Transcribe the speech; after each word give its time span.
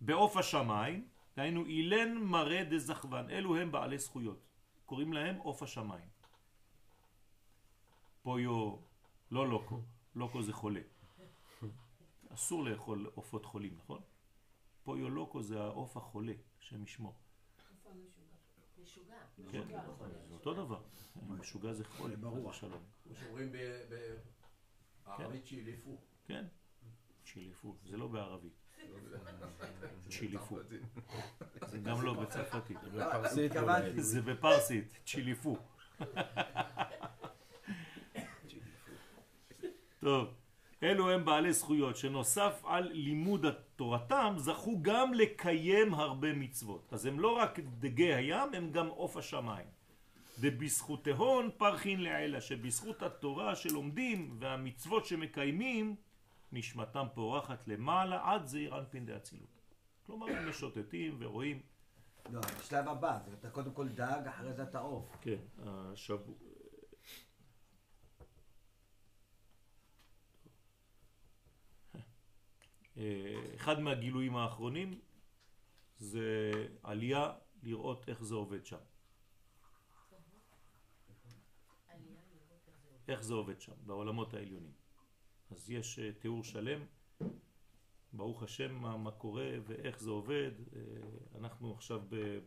בעוף 0.00 0.36
השמיים, 0.36 1.08
דהיינו 1.36 1.64
אילן 1.66 2.18
מראה 2.18 2.64
דזכוון, 2.64 3.30
אלו 3.30 3.56
הם 3.56 3.72
בעלי 3.72 3.98
זכויות. 3.98 4.38
קוראים 4.86 5.12
להם 5.12 5.36
עוף 5.36 5.62
השמיים. 5.62 6.08
פויו, 8.22 8.76
לא 9.30 9.48
לוקו, 9.48 9.82
לוקו 10.14 10.42
זה 10.42 10.52
חולה. 10.52 10.80
אסור 12.28 12.64
לאכול 12.64 13.10
עופות 13.14 13.44
חולים, 13.44 13.76
נכון? 13.76 14.00
פויו 14.84 15.10
לוקו 15.10 15.42
זה 15.42 15.62
העוף 15.62 15.96
החולה, 15.96 16.32
שם 16.58 16.82
ישמו. 16.82 17.14
משוגע. 18.82 19.14
כן, 19.50 19.68
זה 20.28 20.34
אותו 20.34 20.54
דבר. 20.54 20.82
משוגע 21.28 21.72
זה 21.72 21.84
חולה, 21.84 22.16
ברור. 22.16 22.52
שלום. 22.52 22.82
כמו 23.04 23.14
שאומרים 23.14 23.52
בערבית 25.06 25.46
שילפו. 25.46 25.96
כן, 26.24 26.46
צ'יליפו, 27.24 27.76
זה 27.84 27.96
לא 27.96 28.06
בערבית. 28.06 28.63
צ'יליפו. 30.08 30.58
זה 31.66 31.78
גם 31.78 32.02
לא 32.02 32.14
בצרפתית. 32.14 32.78
זה 33.96 34.22
בפרסית, 34.22 34.98
צ'יליפו. 35.06 35.56
טוב, 40.00 40.34
אלו 40.82 41.10
הם 41.10 41.24
בעלי 41.24 41.52
זכויות 41.52 41.96
שנוסף 41.96 42.62
על 42.64 42.90
לימוד 42.92 43.46
תורתם 43.76 44.34
זכו 44.36 44.78
גם 44.82 45.14
לקיים 45.14 45.94
הרבה 45.94 46.32
מצוות. 46.32 46.92
אז 46.92 47.06
הם 47.06 47.20
לא 47.20 47.30
רק 47.30 47.58
דגי 47.58 48.14
הים, 48.14 48.54
הם 48.54 48.70
גם 48.70 48.86
עוף 48.86 49.16
השמיים. 49.16 49.66
דבזכותהון 50.38 51.50
פרחין 51.56 52.02
לעילה, 52.02 52.40
שבזכות 52.40 53.02
התורה 53.02 53.56
שלומדים 53.56 54.36
והמצוות 54.38 55.06
שמקיימים, 55.06 55.96
נשמתם 56.54 57.06
פורחת 57.14 57.68
למעלה 57.68 58.32
עד 58.32 58.46
זעיר 58.46 58.78
אנפין 58.78 59.06
דאצילות. 59.06 59.60
כלומר, 60.06 60.26
הם 60.26 60.48
משוטטים 60.48 61.16
ורואים. 61.18 61.62
לא, 62.30 62.40
השלב 62.40 62.88
הבא, 62.88 63.18
אתה 63.40 63.50
קודם 63.50 63.72
כל 63.72 63.88
דג, 63.88 64.22
אחרי 64.28 64.52
זה 64.52 64.62
אתה 64.62 64.78
עוף. 64.78 65.16
כן, 65.20 65.38
השבוע... 65.58 66.34
אחד 73.54 73.80
מהגילויים 73.80 74.36
האחרונים 74.36 75.00
זה 75.96 76.50
עלייה 76.82 77.32
לראות 77.62 78.08
איך 78.08 78.22
זה 78.24 78.34
עובד 78.34 78.66
שם. 78.66 78.78
איך 83.08 83.22
זה 83.22 83.34
עובד 83.34 83.60
שם, 83.60 83.72
בעולמות 83.86 84.34
העליונים. 84.34 84.83
אז 85.50 85.70
יש 85.70 85.98
אה, 85.98 86.12
תיאור 86.12 86.44
שלם, 86.44 86.84
ברוך 88.12 88.42
השם 88.42 88.74
מה, 88.74 88.96
מה 88.96 89.10
קורה 89.10 89.50
ואיך 89.66 90.00
זה 90.00 90.10
עובד. 90.10 90.50
אה, 90.76 90.80
אנחנו 91.38 91.74
עכשיו 91.74 92.02
ב, 92.08 92.38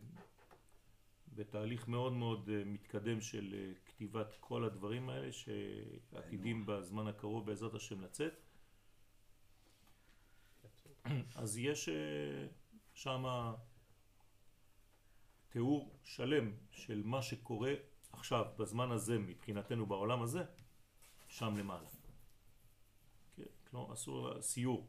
בתהליך 1.34 1.88
מאוד 1.88 2.12
מאוד 2.12 2.48
אה, 2.52 2.64
מתקדם 2.64 3.20
של 3.20 3.72
כתיבת 3.86 4.36
כל 4.40 4.64
הדברים 4.64 5.08
האלה 5.08 5.32
שעתידים 5.32 6.66
בזמן 6.66 7.06
הקרוב 7.06 7.46
בעזרת 7.46 7.74
השם 7.74 8.00
לצאת. 8.00 8.32
אז 11.42 11.58
יש 11.58 11.88
שם 12.94 13.24
תיאור 15.48 15.98
שלם 16.04 16.52
של 16.70 17.02
מה 17.04 17.22
שקורה 17.22 17.74
עכשיו, 18.12 18.46
בזמן 18.56 18.90
הזה, 18.90 19.18
מבחינתנו 19.18 19.86
בעולם 19.86 20.22
הזה, 20.22 20.44
שם 21.28 21.56
למעלה. 21.56 21.97
כלומר, 23.70 23.92
עשו 23.92 24.42
סיור. 24.42 24.88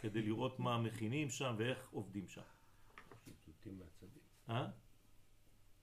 כדי 0.00 0.22
לראות 0.22 0.58
מה 0.58 0.78
מכינים 0.78 1.30
שם 1.30 1.54
ואיך 1.58 1.88
עובדים 1.90 2.28
שם. 2.28 2.42
איתותים 3.26 3.78
מהצדיק. 3.78 4.22
אה? 4.48 4.68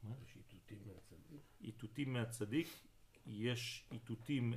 מה? 0.03 0.15
יש 0.25 0.35
איתותים 0.37 0.79
מהצדיק. 0.87 1.41
איתותים 1.61 2.13
מהצדיק, 2.13 2.67
יש 3.25 3.85
איתותים 3.91 4.53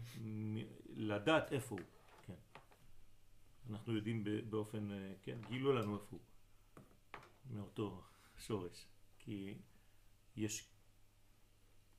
לדעת 0.88 1.52
איפה 1.52 1.74
הוא, 1.74 1.84
כן. 2.22 2.34
אנחנו 3.70 3.96
יודעים 3.96 4.24
באופן, 4.50 4.92
אה, 4.92 5.12
כן, 5.22 5.38
גילו 5.48 5.72
לנו 5.72 5.94
איפה 5.94 6.10
הוא, 6.10 6.20
מאותו 7.50 8.02
שורש. 8.38 8.86
כי 9.18 9.54
יש 10.36 10.68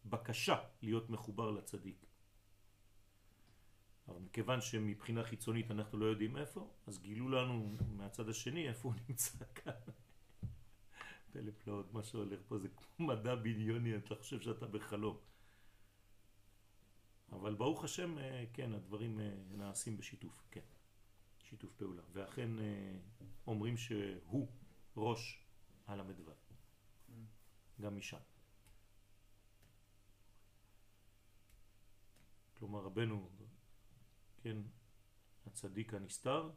בקשה 0.05 0.63
להיות 0.81 1.09
מחובר 1.09 1.51
לצדיק. 1.51 2.04
אבל 4.07 4.19
מכיוון 4.19 4.61
שמבחינה 4.61 5.23
חיצונית 5.23 5.71
אנחנו 5.71 5.97
לא 5.97 6.05
יודעים 6.05 6.37
איפה, 6.37 6.69
אז 6.87 6.99
גילו 6.99 7.29
לנו 7.29 7.75
מהצד 7.97 8.29
השני 8.29 8.69
איפה 8.69 8.87
הוא 8.87 8.95
נמצא 9.09 9.45
כאן. 9.55 9.73
פלא 11.31 11.51
פלאות, 11.63 11.93
מה 11.93 12.03
שהולך 12.03 12.39
פה 12.47 12.57
זה 12.57 12.67
כמו 12.69 13.07
מדע 13.07 13.35
בדיוני, 13.35 13.97
אתה 13.97 14.15
חושב 14.15 14.41
שאתה 14.41 14.67
בחלום. 14.67 15.17
אבל 17.31 17.55
ברוך 17.55 17.83
השם, 17.83 18.17
אה, 18.17 18.45
כן, 18.53 18.73
הדברים 18.73 19.19
אה, 19.19 19.31
נעשים 19.51 19.97
בשיתוף, 19.97 20.47
כן, 20.51 20.61
שיתוף 21.43 21.73
פעולה. 21.73 22.01
ואכן 22.13 22.59
אה, 22.59 22.97
אומרים 23.47 23.77
שהוא 23.77 24.47
ראש 24.97 25.45
המדבר. 25.87 26.33
גם 27.81 27.97
משם. 27.97 28.17
כלומר 32.53 32.79
רבנו, 32.79 33.29
כן, 34.45 34.57
הצדיק 35.45 35.93
הנסתר, 35.93 36.49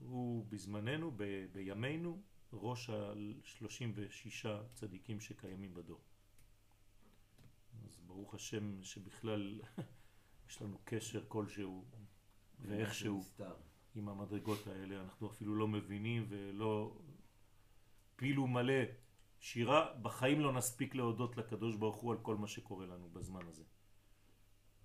הוא 0.00 0.46
בזמננו, 0.48 1.10
ב, 1.16 1.46
בימינו, 1.52 2.22
ראש 2.52 2.90
על 2.90 3.34
36 3.44 4.46
צדיקים 4.74 5.20
שקיימים 5.20 5.74
בדור. 5.74 6.00
אז 7.84 8.00
ברוך 8.06 8.34
השם 8.34 8.82
שבכלל 8.82 9.60
יש 10.48 10.62
לנו 10.62 10.78
קשר 10.84 11.24
כלשהו 11.28 11.84
ואיכשהו 12.60 13.24
עם 13.94 14.08
המדרגות 14.08 14.66
האלה, 14.66 15.00
אנחנו 15.00 15.26
אפילו 15.26 15.54
לא 15.54 15.68
מבינים 15.68 16.26
ולא 16.28 16.98
פילו 18.16 18.46
מלא 18.46 18.82
שירה, 19.40 19.94
בחיים 20.02 20.40
לא 20.40 20.52
נספיק 20.52 20.94
להודות 20.94 21.36
לקדוש 21.36 21.76
ברוך 21.76 21.96
הוא 21.96 22.12
על 22.12 22.18
כל 22.22 22.36
מה 22.36 22.46
שקורה 22.48 22.86
לנו 22.86 23.10
בזמן 23.10 23.46
הזה. 23.46 23.64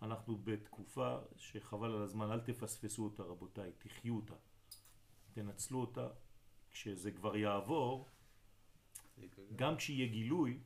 אנחנו 0.03 0.37
בתקופה 0.43 1.17
שחבל 1.37 1.91
על 1.91 2.01
הזמן, 2.01 2.31
אל 2.31 2.39
תפספסו 2.39 3.03
אותה 3.03 3.23
רבותיי, 3.23 3.71
תחיו 3.77 4.15
אותה, 4.15 4.33
תנצלו 5.33 5.81
אותה, 5.81 6.07
כשזה 6.71 7.11
כבר 7.11 7.35
יעבור, 7.35 8.09
גם 9.55 9.77
כשיהיה 9.77 10.07
גילוי, 10.07 10.59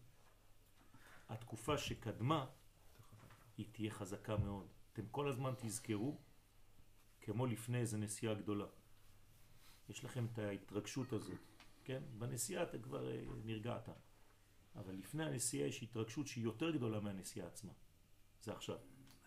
התקופה 1.29 1.77
שקדמה 1.77 2.45
היא 3.57 3.65
תהיה 3.71 3.91
חזקה 3.91 4.37
מאוד. 4.37 4.67
אתם 4.93 5.07
כל 5.11 5.29
הזמן 5.29 5.53
תזכרו, 5.57 6.17
כמו 7.21 7.45
לפני 7.45 7.77
איזה 7.77 7.97
נסיעה 7.97 8.33
גדולה. 8.33 8.65
יש 9.89 10.05
לכם 10.05 10.25
את 10.25 10.39
ההתרגשות 10.39 11.13
הזאת. 11.13 11.37
כן? 11.83 12.03
בנסיעה 12.17 12.63
אתה 12.63 12.77
כבר 12.79 13.11
אה, 13.11 13.23
נרגעת. 13.45 13.89
אבל 14.75 14.93
לפני 14.93 15.25
הנסיעה 15.25 15.67
יש 15.67 15.83
התרגשות 15.83 16.27
שהיא 16.27 16.43
יותר 16.43 16.71
גדולה 16.71 16.99
מהנסיעה 16.99 17.47
עצמה. 17.47 17.71
זה 18.41 18.53
עכשיו. 18.53 18.77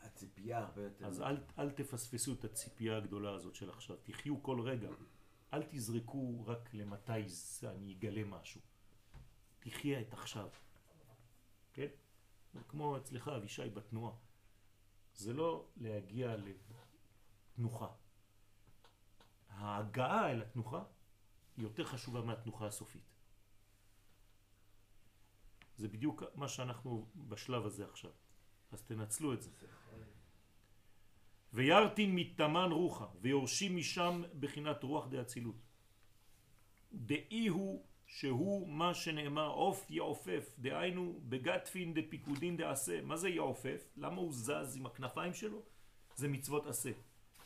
הציפייה 0.03 0.59
הרבה 0.59 0.83
יותר... 0.83 1.07
אז 1.07 1.23
אל, 1.23 1.37
אל 1.59 1.71
תפספסו 1.71 2.33
את 2.33 2.45
הציפייה 2.45 2.97
הגדולה 2.97 3.35
הזאת 3.35 3.55
של 3.55 3.71
עכשיו. 3.71 3.97
תחיו 4.03 4.43
כל 4.43 4.61
רגע. 4.61 4.89
אל 5.53 5.63
תזרקו 5.63 6.47
רק 6.47 6.75
למתי 6.75 7.13
אני 7.63 7.93
אגלה 7.93 8.25
משהו. 8.25 8.61
תחיה 9.61 10.01
את 10.01 10.13
עכשיו. 10.13 10.49
כן? 11.73 11.89
כמו 12.69 12.97
אצלך 12.97 13.29
אבישי 13.29 13.69
בתנועה. 13.69 14.15
זה 15.15 15.33
לא 15.33 15.67
להגיע 15.77 16.37
לתנוחה. 17.57 17.89
ההגעה 19.49 20.31
אל 20.31 20.43
התנוחה 20.43 20.85
היא 21.57 21.65
יותר 21.65 21.85
חשובה 21.85 22.21
מהתנוחה 22.21 22.67
הסופית. 22.67 23.11
זה 25.77 25.89
בדיוק 25.89 26.23
מה 26.35 26.49
שאנחנו 26.49 27.07
בשלב 27.29 27.67
הזה 27.67 27.85
עכשיו. 27.85 28.11
אז 28.73 28.83
תנצלו 28.83 29.33
את 29.33 29.43
זה. 29.43 29.51
וירתין 31.53 32.15
מתמן 32.15 32.73
רוחה, 32.73 33.07
ויורשים 33.21 33.77
משם 33.77 34.23
בחינת 34.41 34.83
רוח 34.83 35.07
דאצילות. 35.09 35.57
דאי 36.93 37.47
הוא 37.47 37.85
שהוא 38.07 38.69
מה 38.69 38.95
שנאמר 38.95 39.49
עוף 39.49 39.91
יעופף, 39.91 40.55
דהיינו 40.59 41.21
בגטפין 41.29 41.95
דפיקודין 41.95 42.57
דעשה. 42.57 43.03
מה 43.03 43.17
זה 43.17 43.29
יעופף? 43.29 43.89
למה 43.97 44.17
הוא 44.17 44.33
זז 44.33 44.77
עם 44.77 44.87
הכנפיים 44.87 45.35
שלו? 45.35 45.63
זה 46.17 46.29
מצוות 46.29 46.67
עשה. 46.67 46.91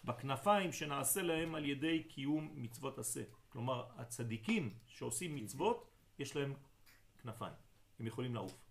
בכנפיים 0.04 0.72
שנעשה 0.72 1.22
להם 1.22 1.54
על 1.54 1.64
ידי 1.64 2.04
קיום 2.04 2.50
מצוות 2.54 2.98
עשה. 2.98 3.22
כלומר, 3.48 3.86
הצדיקים 3.96 4.74
שעושים 4.86 5.36
מצוות, 5.36 5.90
יש 6.18 6.36
להם 6.36 6.54
כנפיים. 7.22 7.54
הם 7.98 8.06
יכולים 8.06 8.34
לעוף. 8.34 8.63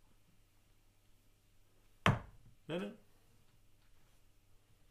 בסדר? 2.64 2.96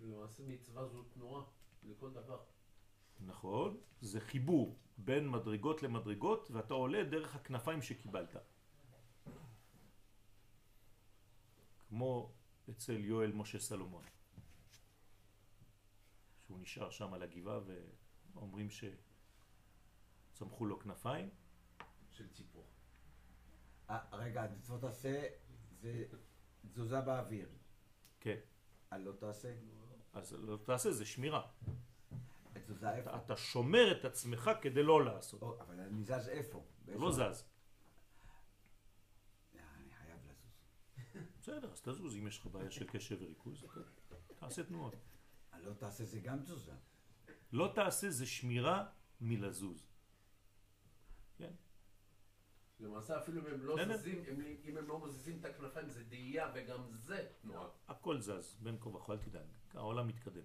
למעשה 0.00 0.42
מצווה 0.42 0.88
זו 0.88 1.02
תנועה 1.02 1.44
לכל 1.82 2.10
דבר. 2.12 2.44
נכון, 3.20 3.80
זה 4.00 4.20
חיבור 4.20 4.78
בין 4.98 5.28
מדרגות 5.28 5.82
למדרגות 5.82 6.50
ואתה 6.50 6.74
עולה 6.74 7.04
דרך 7.04 7.36
הכנפיים 7.36 7.82
שקיבלת. 7.82 8.36
כמו 11.88 12.32
אצל 12.70 13.04
יואל 13.04 13.32
משה 13.32 13.58
סלומון, 13.58 14.04
שהוא 16.46 16.58
נשאר 16.58 16.90
שם 16.90 17.14
על 17.14 17.22
הגבעה 17.22 17.60
ואומרים 18.34 18.68
שצמחו 20.32 20.66
לו 20.66 20.80
כנפיים. 20.80 21.30
של 22.12 22.28
ציפור. 22.32 22.66
אה, 23.90 23.98
רגע, 24.12 24.46
מצוות 24.56 24.80
תעשה 24.80 25.28
זה 25.80 26.04
תזוזה 26.68 27.00
באוויר. 27.00 27.48
כן, 28.22 28.36
אה, 28.92 28.98
לא 28.98 29.12
תעשה? 29.12 29.54
אז 30.12 30.32
לא 30.32 30.58
תעשה, 30.64 30.90
זה 30.90 31.04
שמירה. 31.04 31.48
איפה? 32.56 32.72
אתה, 32.98 33.16
אתה 33.16 33.36
שומר 33.36 33.98
את 33.98 34.04
עצמך 34.04 34.50
כדי 34.60 34.82
לא 34.82 35.04
לעשות. 35.04 35.42
או, 35.42 35.60
אבל 35.60 35.80
אני 35.80 36.04
זז 36.04 36.28
איפה? 36.28 36.64
לא 36.88 37.12
זז. 37.12 37.18
אה, 37.18 37.30
אני 39.76 39.90
חייב 39.94 40.18
לזוז. 40.24 41.24
בסדר, 41.40 41.72
אז 41.72 41.80
תזוז, 41.80 42.16
אם 42.16 42.26
יש 42.26 42.38
לך 42.38 42.46
בעיה 42.46 42.70
של 42.70 42.86
קשב 42.86 43.16
וריכוז, 43.20 43.64
תעשה 44.36 44.64
תנועות. 44.64 44.94
לא 45.60 45.72
תעשה 45.72 46.04
זה 46.04 46.18
גם 46.20 46.42
תזוזה. 46.42 46.72
לא 47.52 47.72
תעשה 47.74 48.10
זה 48.10 48.26
שמירה 48.26 48.86
מלזוז. 49.20 49.91
למעשה 52.82 53.18
אפילו 53.18 53.40
אם 53.40 53.46
הם 53.46 53.64
לא 53.64 53.76
בסדר. 53.76 53.96
זזים, 53.96 54.24
אם, 54.30 54.56
אם 54.64 54.76
הם 54.76 54.88
לא 54.88 55.04
מזיזים 55.04 55.38
את 55.40 55.44
הכנפיים 55.44 55.88
זה 55.88 56.04
דהייה 56.04 56.52
וגם 56.54 56.78
זה 56.92 57.26
תנועה. 57.42 57.68
הכל 57.88 58.20
זז, 58.20 58.56
בין 58.60 58.76
כה 58.80 58.88
וכה, 58.88 59.12
אל 59.12 59.18
תדאג, 59.18 59.46
העולם 59.74 60.08
מתקדם. 60.08 60.42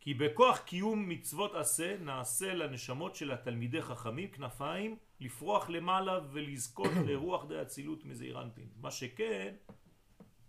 כי 0.00 0.14
בכוח 0.14 0.58
קיום 0.58 1.08
מצוות 1.08 1.54
עשה 1.54 1.96
נעשה 1.96 2.54
לנשמות 2.54 3.14
של 3.14 3.32
התלמידי 3.32 3.82
חכמים 3.82 4.30
כנפיים 4.30 4.96
לפרוח 5.20 5.70
למעלה 5.70 6.20
ולזכות 6.32 6.90
לרוח 7.08 7.44
די 7.48 7.62
אצילות 7.62 8.04
מזעיר 8.04 8.42
אנפין. 8.42 8.68
מה 8.76 8.90
שכן, 8.90 9.54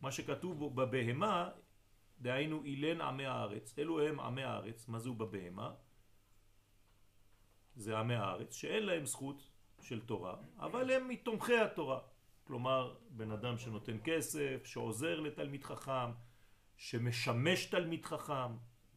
מה 0.01 0.11
שכתוב 0.11 0.81
בבהמה, 0.81 1.49
דהיינו 2.19 2.63
אילן 2.63 3.01
עמי 3.01 3.25
הארץ. 3.25 3.79
אלו 3.79 4.01
הם 4.01 4.19
עמי 4.19 4.43
הארץ, 4.43 4.87
מה 4.87 4.99
זהו 4.99 5.15
בבהמה? 5.15 5.73
זה 7.75 7.97
עמי 7.97 8.15
הארץ, 8.15 8.55
שאין 8.55 8.83
להם 8.83 9.05
זכות 9.05 9.48
של 9.81 10.01
תורה, 10.01 10.35
אבל 10.57 10.91
הם 10.91 11.07
מתומכי 11.07 11.57
התורה. 11.57 11.99
כלומר, 12.43 12.95
בן 13.09 13.31
אדם 13.31 13.57
שנותן 13.57 13.97
כסף, 14.03 14.65
שעוזר 14.65 15.19
לתלמיד 15.19 15.63
חכם, 15.63 16.11
שמשמש 16.77 17.65
תלמיד 17.65 18.05
חכם, 18.05 18.51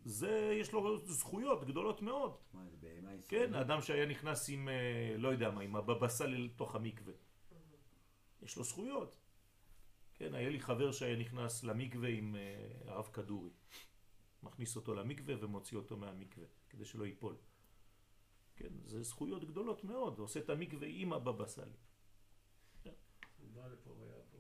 זה, 0.05 0.57
יש 0.61 0.73
לו 0.73 0.99
זכויות 1.07 1.65
גדולות 1.65 2.03
מאוד. 2.03 2.37
מה 2.55 2.65
זה 2.67 2.77
בהמה 2.81 3.15
ישראלית? 3.15 3.27
כן, 3.29 3.55
אדם 3.55 3.81
שהיה 3.81 4.07
נכנס 4.07 4.49
עם, 4.49 4.69
אה, 4.69 5.17
לא 5.19 5.29
יודע 5.29 5.51
מה, 5.51 5.61
עם 5.61 5.77
הבבא 5.77 6.09
סאלי 6.09 6.39
לתוך 6.39 6.75
המקווה. 6.75 7.13
יש 8.43 8.57
לו 8.57 8.65
זכויות. 8.65 9.17
כן, 10.15 10.35
היה 10.35 10.51
לי 10.51 10.61
חבר 10.61 10.93
שהיה 10.93 11.17
נכנס 11.17 11.65
למקווה 11.65 12.09
עם 12.09 12.37
אה, 12.37 12.93
הרב 12.93 13.09
כדורי. 13.13 13.51
מכניס 14.43 14.77
אותו 14.77 14.95
למקווה 14.95 15.35
ומוציא 15.41 15.77
אותו 15.79 15.97
מהמקווה, 15.97 16.47
כדי 16.71 16.85
שלא 16.85 17.05
ייפול. 17.05 17.37
כן, 18.57 18.73
זה 18.85 19.03
זכויות 19.03 19.45
גדולות 19.45 19.85
מאוד, 19.85 20.19
עושה 20.19 20.41
את 20.41 20.51
המקווה 20.51 20.89
עם 20.91 21.13
הבבא 21.13 21.47
סאלי. 21.47 21.77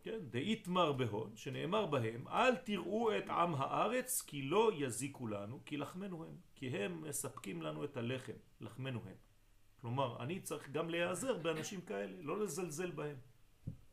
כן, 0.02 0.18
דאיתמר 0.30 0.92
בהון, 0.92 1.36
שנאמר 1.36 1.86
בהם, 1.86 2.28
אל 2.28 2.56
תראו 2.56 3.16
את 3.18 3.30
עם 3.30 3.54
הארץ, 3.54 4.22
כי 4.22 4.42
לא 4.42 4.70
יזיקו 4.74 5.26
לנו, 5.26 5.60
כי 5.66 5.76
לחמנו 5.76 6.24
הם. 6.24 6.36
כי 6.54 6.68
הם 6.68 7.02
מספקים 7.02 7.62
לנו 7.62 7.84
את 7.84 7.96
הלחם, 7.96 8.32
לחמנו 8.60 9.00
הם. 9.06 9.16
כלומר, 9.80 10.22
אני 10.22 10.40
צריך 10.40 10.70
גם 10.70 10.90
להיעזר 10.90 11.38
באנשים 11.38 11.80
כאלה, 11.80 12.22
לא 12.22 12.40
לזלזל 12.40 12.90
בהם. 12.90 13.16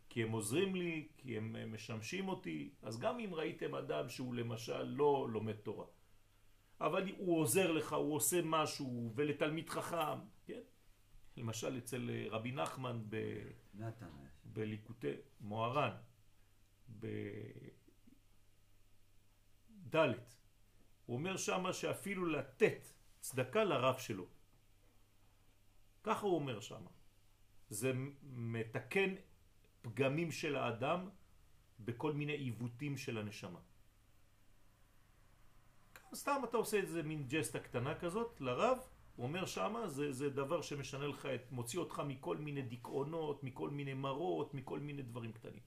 כי 0.10 0.24
הם 0.24 0.32
עוזרים 0.32 0.76
לי, 0.76 1.08
כי 1.18 1.38
הם 1.38 1.74
משמשים 1.74 2.28
אותי, 2.28 2.72
אז 2.82 3.00
גם 3.00 3.20
אם 3.20 3.34
ראיתם 3.34 3.76
אדם 3.76 4.10
שהוא 4.10 4.36
למשל 4.36 4.84
לא 4.84 5.28
לומד 5.32 5.56
תורה, 5.56 5.86
אבל 6.82 7.10
הוא 7.18 7.40
עוזר 7.40 7.72
לך, 7.72 7.94
הוא 7.94 8.16
עושה 8.16 8.42
משהו, 8.44 9.14
ולתלמיד 9.16 9.70
חכם, 9.70 10.20
כן? 10.46 10.62
למשל 11.38 11.78
אצל 11.78 12.10
אה, 12.10 12.26
רבי 12.30 12.52
נחמן 12.52 13.02
ב... 13.10 13.16
נתן 13.74 14.06
היה 14.20 14.30
שם. 14.30 14.50
בליקוטי 14.54 15.14
מוהר"ן, 15.42 15.96
בד' 19.90 19.96
הוא 21.06 21.18
אומר 21.18 21.38
שמה 21.38 21.74
שאפילו 21.74 22.26
לתת 22.26 22.88
צדקה 23.20 23.64
לרב 23.64 23.98
שלו. 23.98 24.26
ככה 26.04 26.26
הוא 26.26 26.36
אומר 26.36 26.60
שמה. 26.60 26.90
זה 27.70 27.92
מתקן 28.24 29.16
פגמים 29.82 30.32
של 30.32 30.56
האדם 30.56 31.10
בכל 31.80 32.14
מיני 32.14 32.34
עיוותים 32.34 32.98
של 32.98 33.18
הנשמה. 33.18 33.60
סתם 36.14 36.42
אתה 36.44 36.58
עושה 36.58 36.78
איזה 36.78 37.04
מין 37.04 37.26
ג'סטה 37.28 37.60
קטנה 37.60 37.96
כזאת 37.96 38.42
לרב, 38.42 38.78
הוא 39.16 39.26
אומר 39.26 39.46
שמה 39.46 39.88
זה, 39.88 40.12
זה 40.12 40.30
דבר 40.30 40.62
שמשנה 40.62 41.08
לך 41.08 41.26
את, 41.26 41.52
מוציא 41.52 41.80
אותך 41.80 42.02
מכל 42.08 42.38
מיני 42.38 42.62
דיכאונות, 42.62 43.44
מכל 43.44 43.70
מיני 43.70 43.94
מרות, 43.94 44.54
מכל 44.54 44.80
מיני 44.80 45.02
דברים 45.02 45.32
קטנים. 45.32 45.62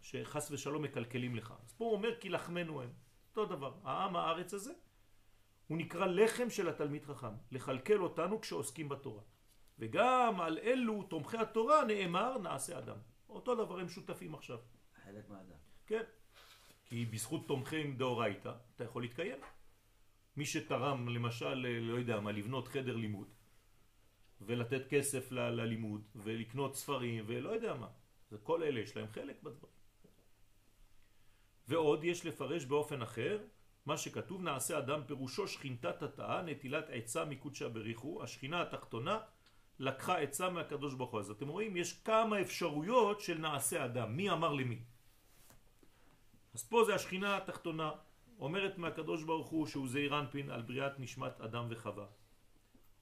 שחס 0.00 0.50
ושלום 0.50 0.82
מקלקלים 0.82 1.36
לך. 1.36 1.54
אז 1.64 1.72
פה 1.72 1.84
הוא 1.84 1.92
אומר 1.92 2.20
כי 2.20 2.28
לחמנו 2.28 2.82
הם. 2.82 2.92
אותו 3.28 3.46
דבר, 3.46 3.74
העם 3.84 4.16
הארץ 4.16 4.54
הזה, 4.54 4.72
הוא 5.68 5.78
נקרא 5.78 6.06
לחם 6.06 6.50
של 6.50 6.68
התלמיד 6.68 7.04
חכם, 7.04 7.34
לכלכל 7.50 8.02
אותנו 8.02 8.40
כשעוסקים 8.40 8.88
בתורה. 8.88 9.22
וגם 9.78 10.40
על 10.40 10.58
אלו 10.58 11.02
תומכי 11.02 11.38
התורה 11.38 11.84
נאמר 11.84 12.38
נעשה 12.38 12.78
אדם. 12.78 12.96
אותו 13.28 13.54
דבר 13.54 13.78
הם 13.78 13.88
שותפים 13.88 14.34
עכשיו. 14.34 14.58
חלק 15.04 15.28
מהאדם. 15.28 15.56
כן. 15.86 16.02
כי 16.84 17.04
בזכות 17.06 17.48
תומכים 17.48 17.96
דאורייתא 17.96 18.52
אתה 18.76 18.84
יכול 18.84 19.02
להתקיים. 19.02 19.38
מי 20.36 20.46
שתרם 20.46 21.08
למשל, 21.08 21.66
אה, 21.66 21.80
לא 21.80 21.98
יודע 21.98 22.20
מה, 22.20 22.32
לבנות 22.32 22.68
חדר 22.68 22.96
לימוד 22.96 23.28
ולתת 24.40 24.86
כסף 24.88 25.32
ל- 25.32 25.40
ללימוד 25.40 26.02
ולקנות 26.14 26.76
ספרים 26.76 27.24
ולא 27.26 27.50
יודע 27.50 27.74
מה. 27.74 27.88
זה 28.30 28.38
כל 28.42 28.62
אלה 28.62 28.80
יש 28.80 28.96
להם 28.96 29.06
חלק 29.12 29.42
בדברים. 29.42 29.74
ועוד 31.68 32.04
יש 32.04 32.26
לפרש 32.26 32.64
באופן 32.64 33.02
אחר 33.02 33.38
מה 33.86 33.96
שכתוב 33.96 34.42
נעשה 34.42 34.78
אדם 34.78 35.00
פירושו 35.06 35.48
שכינתת 35.48 36.02
התאה 36.02 36.42
נטילת 36.42 36.84
עצה 36.88 37.24
מקודשה 37.24 37.68
בריחו 37.68 38.22
השכינה 38.22 38.62
התחתונה 38.62 39.20
לקחה 39.78 40.18
עצה 40.18 40.50
מהקדוש 40.50 40.94
ברוך 40.94 41.10
הוא 41.10 41.20
אז 41.20 41.30
אתם 41.30 41.48
רואים 41.48 41.76
יש 41.76 41.92
כמה 41.92 42.40
אפשרויות 42.40 43.20
של 43.20 43.38
נעשה 43.38 43.84
אדם 43.84 44.16
מי 44.16 44.30
אמר 44.30 44.52
למי 44.52 44.78
אז 46.54 46.68
פה 46.68 46.84
זה 46.84 46.94
השכינה 46.94 47.36
התחתונה 47.36 47.92
אומרת 48.38 48.78
מהקדוש 48.78 49.24
ברוך 49.24 49.48
הוא 49.48 49.66
שהוא 49.66 49.88
זעיר 49.88 50.20
אנפין 50.20 50.50
על 50.50 50.62
בריאת 50.62 51.00
נשמת 51.00 51.40
אדם 51.40 51.66
וחווה 51.70 52.06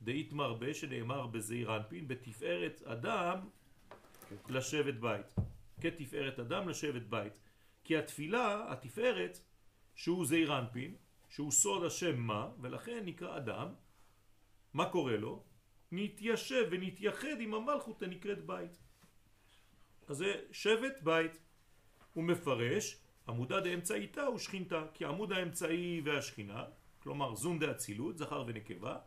דאית 0.03 0.33
מרבה 0.33 0.75
שנאמר 0.75 1.27
בזעיר 1.27 1.77
אנפין 1.77 2.09
בתפארת 2.09 2.83
אדם 2.83 3.49
לשבת 4.49 4.95
בית 4.95 5.35
כתפארת 5.81 6.39
אדם 6.39 6.69
לשבת 6.69 7.03
בית 7.03 7.33
כי 7.85 7.97
התפילה, 7.97 8.73
התפארת, 8.73 9.39
שהוא 9.95 10.27
זעיר 10.27 10.59
אנפין, 10.59 10.97
שהוא 11.29 11.51
סוד 11.51 11.85
השם 11.85 12.21
מה, 12.21 12.51
ולכן 12.61 13.03
נקרא 13.05 13.37
אדם, 13.37 13.75
מה 14.75 14.91
קורה 14.91 15.17
לו? 15.17 15.45
נתיישב 15.93 16.69
ונתייחד 16.71 17.41
עם 17.41 17.55
המלכות 17.55 18.03
הנקראת 18.03 18.47
בית. 18.47 18.79
אז 20.09 20.17
זה 20.17 20.41
שבט 20.53 21.03
בית. 21.03 21.39
הוא 22.15 22.25
מפרש, 22.25 22.97
עמודה 23.29 23.61
דאמצעיתה 23.61 24.23
הוא 24.23 24.39
שכינתה, 24.39 24.85
כי 24.95 25.05
עמוד 25.05 25.33
האמצעי 25.33 26.03
והשכינה, 26.05 26.65
כלומר 26.99 27.35
זום 27.35 27.59
דאצילות, 27.59 28.19
זכר 28.19 28.45
ונקבה, 28.47 28.99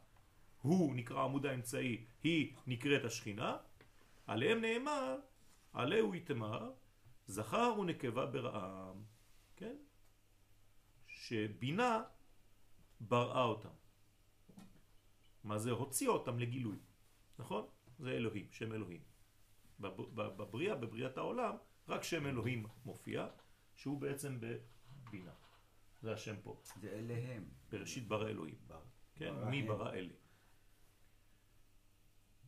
הוא 0.62 0.95
נקרא 0.95 1.24
עמוד 1.24 1.45
האמצעי, 1.45 2.05
היא 2.24 2.55
נקראת 2.67 3.05
השכינה, 3.05 3.57
עליהם 4.27 4.62
נאמר, 4.62 5.15
עליהו 5.74 6.15
יתמר, 6.15 6.72
זכר 7.27 7.74
ונקבה 7.79 8.25
ברעם, 8.25 9.03
כן? 9.55 9.75
שבינה 11.07 12.03
בראה 13.00 13.43
אותם. 13.43 13.69
מה 15.43 15.57
זה? 15.57 15.72
הוציאה 15.72 16.12
אותם 16.12 16.39
לגילוי, 16.39 16.77
נכון? 17.39 17.67
זה 18.00 18.12
אלוהים, 18.12 18.48
שם 18.51 18.74
אלוהים. 18.74 19.01
בבריאה, 19.79 20.75
בבריאת 20.75 21.17
העולם, 21.17 21.55
רק 21.88 22.03
שם 22.03 22.25
אלוהים 22.25 22.65
מופיע, 22.86 23.27
שהוא 23.75 24.01
בעצם 24.01 24.39
בבינה. 24.39 25.32
זה 26.01 26.13
השם 26.13 26.36
פה. 26.44 26.62
זה 26.82 26.89
אליהם. 26.89 27.50
בראשית 27.72 28.08
ברא 28.08 28.27
אלוהים. 28.29 28.55
בר- 28.67 28.82
כן, 29.15 29.34
ברא 29.36 29.50
מי. 29.50 29.63
ברא 29.63 29.94
אלה. 29.94 30.13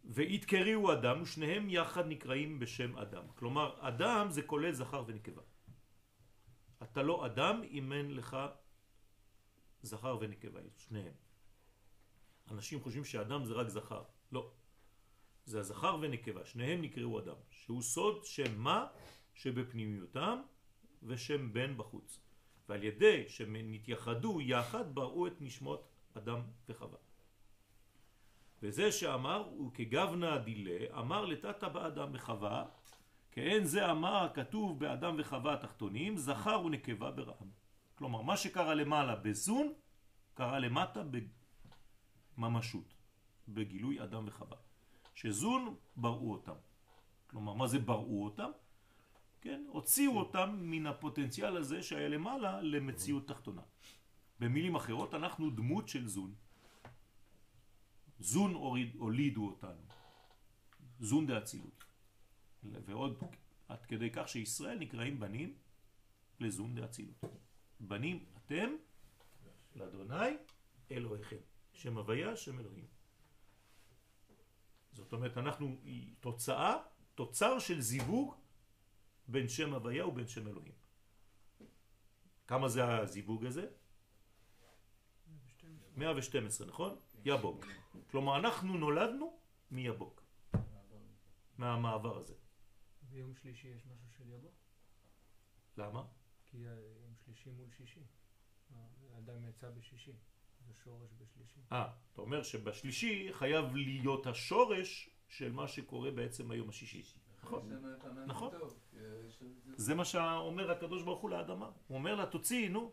ויתקריאו 0.03 0.93
אדם 0.93 1.22
ושניהם 1.22 1.69
יחד 1.69 2.05
נקראים 2.07 2.60
בשם 2.60 2.98
אדם. 2.98 3.24
כלומר, 3.36 3.88
אדם 3.88 4.27
זה 4.31 4.41
כולל 4.41 4.72
זכר 4.72 5.03
ונקבה. 5.07 5.41
אתה 6.84 7.01
לא 7.03 7.25
אדם 7.25 7.62
אם 7.72 7.93
אין 7.93 8.15
לך 8.15 8.38
זכר 9.81 10.17
ונקבה, 10.22 10.60
שניהם. 10.77 11.13
אנשים 12.51 12.81
חושבים 12.81 13.05
שאדם 13.05 13.46
זה 13.46 13.53
רק 13.53 13.67
זכר. 13.67 14.03
לא. 14.31 14.51
זה 15.46 15.60
הזכר 15.60 15.98
ונקבה, 16.01 16.46
שניהם 16.46 16.81
נקראו 16.81 17.19
אדם, 17.19 17.36
שהוא 17.50 17.81
סוד 17.81 18.25
שם 18.25 18.60
מה 18.60 18.88
שבפנימיותם 19.34 20.41
ושם 21.03 21.53
בן 21.53 21.77
בחוץ. 21.77 22.19
ועל 22.69 22.83
ידי 22.83 23.29
שנתייחדו 23.29 24.41
יחד 24.41 24.95
בראו 24.95 25.27
את 25.27 25.41
נשמות 25.41 25.87
אדם 26.17 26.41
וחווה. 26.69 26.97
וזה 28.63 28.91
שאמר 28.91 29.45
הוא 29.49 29.71
כגוונה 29.73 30.37
דילה 30.37 30.99
אמר 30.99 31.25
לתתא 31.25 31.67
באדם 31.67 32.09
וחווה 32.13 32.65
כאין 33.31 33.65
זה 33.65 33.91
אמר 33.91 34.15
הכתוב 34.15 34.79
באדם 34.79 35.15
וחווה 35.19 35.53
התחתונים 35.53 36.17
זכר 36.17 36.61
ונקבה 36.65 37.11
ברעם. 37.11 37.49
כלומר 37.95 38.21
מה 38.21 38.37
שקרה 38.37 38.73
למעלה 38.73 39.15
בזון 39.15 39.73
קרה 40.33 40.59
למטה 40.59 41.03
בממשות, 42.37 42.93
בגילוי 43.47 44.03
אדם 44.03 44.23
וחווה. 44.27 44.57
שזון 45.15 45.75
בראו 45.95 46.31
אותם. 46.31 46.55
כלומר 47.27 47.53
מה 47.53 47.67
זה 47.67 47.79
בראו 47.79 48.25
אותם? 48.25 48.51
כן, 49.47 49.63
הוציאו 49.67 50.19
אותם 50.19 50.57
מן 50.61 50.85
הפוטנציאל 50.85 51.57
הזה 51.57 51.83
שהיה 51.83 52.07
למעלה 52.07 52.61
למציאות 52.61 53.27
תחתונה. 53.27 53.61
במילים 54.39 54.75
אחרות 54.75 55.13
אנחנו 55.13 55.49
דמות 55.49 55.87
של 55.87 56.07
זון. 56.07 56.35
זון 58.19 58.53
הוריד, 58.53 58.95
הולידו 58.95 59.47
אותנו. 59.47 59.81
זון 60.99 61.27
דאצילות. 61.27 61.83
ועוד 62.63 63.23
עד 63.67 63.85
כדי 63.85 64.09
כך 64.11 64.27
שישראל 64.27 64.77
נקראים 64.79 65.19
בנים 65.19 65.55
לזון 66.39 66.75
דאצילות. 66.75 67.25
בנים 67.79 68.25
אתם 68.37 68.69
לאדוני 69.75 70.35
אלוהיכם. 70.91 71.41
שם 71.73 71.97
הוויה, 71.97 72.35
שם 72.35 72.59
אלוהים. 72.59 72.87
זאת 74.93 75.13
אומרת, 75.13 75.37
אנחנו 75.37 75.75
תוצאה, 76.19 76.77
תוצר 77.15 77.59
של 77.59 77.81
זיווג 77.81 78.46
בין 79.27 79.50
שם 79.50 79.74
הוויה 79.74 80.07
ובין 80.07 80.27
שם 80.27 80.48
אלוהים. 80.48 80.74
כמה 82.48 82.69
זה 82.69 82.86
הזיווג 82.88 83.46
הזה? 83.46 83.67
112, 85.96 86.67
נכון? 86.67 87.00
יבוק. 87.25 87.65
כלומר, 88.12 88.39
אנחנו 88.39 88.77
נולדנו 88.77 89.39
מיבוק. 89.72 90.24
מהמעבר 91.57 92.17
הזה. 92.17 92.34
ביום 93.01 93.36
שלישי 93.36 93.67
יש 93.67 93.86
משהו 93.86 94.10
של 94.17 94.31
יבוא? 94.31 94.51
למה? 95.77 96.03
כי 96.46 96.57
יום 96.57 97.15
שלישי 97.25 97.50
מול 97.50 97.69
שישי. 97.77 98.00
האדם 99.13 99.50
יצא 99.50 99.69
בשישי. 99.69 100.12
זה 100.67 100.74
שורש 100.84 101.10
בשלישי. 101.17 101.60
אה, 101.72 101.93
אתה 102.13 102.22
אומר 102.22 102.43
שבשלישי 102.43 103.27
חייב 103.31 103.75
להיות 103.75 104.27
השורש 104.27 105.10
של 105.27 105.51
מה 105.51 105.67
שקורה 105.67 106.12
בעצם 106.12 106.51
היום 106.51 106.69
השישי. 106.69 107.03
נכון, 107.44 107.70
נכון. 108.25 108.51
זה 109.75 109.96
מה 109.96 110.06
שאומר 110.06 110.72
הקדוש 110.72 111.03
ברוך 111.03 111.22
הוא 111.22 111.29
לאדמה. 111.29 111.70
הוא 111.88 111.98
אומר 111.98 112.15
לה, 112.15 112.25
תוציאי, 112.25 112.70
נו. 112.70 112.91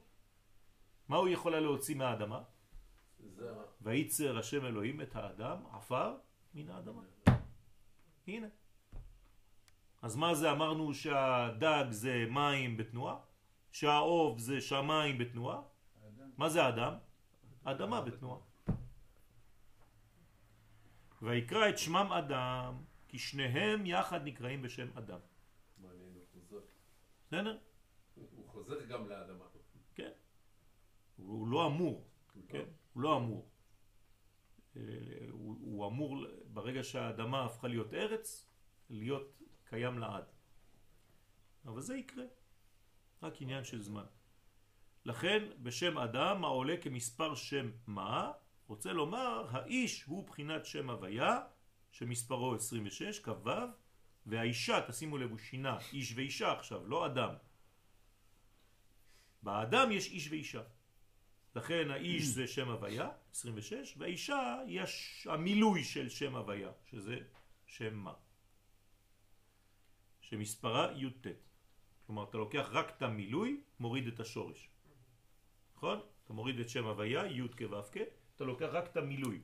מה 1.09 1.17
הוא 1.17 1.29
יכול 1.29 1.59
להוציא 1.59 1.97
מהאדמה? 1.97 2.43
וייצר 3.83 4.39
השם 4.39 4.67
אלוהים 4.67 5.01
את 5.01 5.17
האדם, 5.17 5.59
עפר 5.73 6.17
מן 6.55 6.71
האדמה. 6.71 7.03
הנה. 8.27 8.47
אז 10.03 10.17
מה 10.17 10.35
זה 10.35 10.51
אמרנו 10.51 10.95
שהדג 10.95 11.85
זה 11.91 12.27
מים 12.31 12.77
בתנועה? 12.77 13.17
שהאוב 13.73 14.39
זה 14.39 14.61
שמיים 14.61 15.19
בתנועה? 15.19 15.61
מה 16.37 16.49
זה 16.49 16.63
האדם? 16.63 16.95
אדמה 17.65 18.01
בתנועה. 18.01 18.41
ויקרא 21.23 21.69
את 21.69 21.79
שמם 21.79 22.13
אדם, 22.13 22.75
כי 23.15 23.19
שניהם 23.19 23.87
יחד 23.87 24.25
נקראים 24.25 24.63
בשם 24.63 24.99
אדם. 24.99 25.19
מעניין, 25.79 26.15
הוא 26.15 26.25
חוזר. 26.33 26.61
בסדר? 27.27 27.59
הוא 28.15 28.49
חוזר 28.49 28.85
גם 28.85 29.09
לאדמה. 29.09 29.45
כן. 29.95 30.11
הוא 31.17 31.49
לא 31.49 31.67
אמור, 31.67 32.09
כן? 32.49 32.65
הוא 32.93 33.03
לא 33.03 33.17
אמור. 33.17 33.49
אה, 34.77 34.83
הוא, 35.31 35.57
הוא 35.61 35.87
אמור, 35.87 36.27
ברגע 36.45 36.85
שהאדמה 36.85 37.45
הפכה 37.45 37.69
להיות 37.69 37.95
ארץ, 37.95 38.51
להיות 38.91 39.43
קיים 39.65 39.99
לעד. 39.99 40.25
אבל 41.65 41.81
זה 41.81 41.97
יקרה. 41.97 42.25
רק 43.23 43.43
עניין 43.43 43.65
של 43.65 43.83
זמן. 43.83 44.07
לכן 45.05 45.49
בשם 45.63 45.99
אדם 45.99 46.45
העולה 46.45 46.77
כמספר 46.83 47.35
שם 47.35 47.71
מה, 47.87 48.33
רוצה 48.67 48.93
לומר 48.93 49.47
האיש 49.51 50.05
הוא 50.05 50.27
בחינת 50.27 50.67
שם 50.67 50.91
הוויה 50.91 51.41
שמספרו 51.95 52.55
26 52.55 53.21
כ"ו 53.21 53.51
והאישה 54.27 54.87
תשימו 54.89 55.19
לב 55.19 55.31
הוא 55.31 55.39
שינה 55.39 55.79
איש 55.93 56.13
ואישה 56.17 56.53
עכשיו 56.53 56.87
לא 56.87 57.07
אדם. 57.07 57.35
באדם 59.43 59.93
יש 59.93 60.11
איש 60.11 60.29
ואישה. 60.31 60.63
לכן 61.57 61.91
האיש 61.91 62.25
זה 62.25 62.47
שם 62.47 62.69
הוויה 62.69 63.09
26 63.31 63.95
והאישה 63.99 64.59
יש 64.67 65.27
המילוי 65.31 65.85
של 65.85 66.09
שם 66.09 66.37
הוויה 66.37 66.73
שזה 66.85 67.19
שם 67.67 67.95
מה? 67.95 68.15
שמספרה 70.21 70.93
י"ט. 70.97 71.27
כלומר 72.07 72.25
אתה 72.25 72.39
לוקח 72.39 72.69
רק 72.71 72.97
את 72.97 73.03
המילוי 73.03 73.61
מוריד 73.81 74.07
את 74.07 74.21
השורש. 74.21 74.69
נכון? 75.77 76.01
אתה 76.25 76.33
מוריד 76.33 76.61
את 76.61 76.69
שם 76.69 76.85
הוויה, 76.85 77.27
י' 77.27 77.49
כו' 77.49 77.83
כ', 77.93 77.97
אתה 78.37 78.45
לוקח 78.45 78.69
רק 78.73 78.85
את 78.85 78.97
המילוי. 78.97 79.41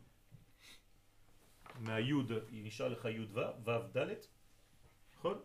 מהיוד 1.80 2.32
נשאר 2.50 2.88
לך 2.88 3.04
י' 3.04 3.26
ו', 3.32 3.40
ו' 3.64 3.96
ד', 3.96 4.14
נכון? 5.14 5.42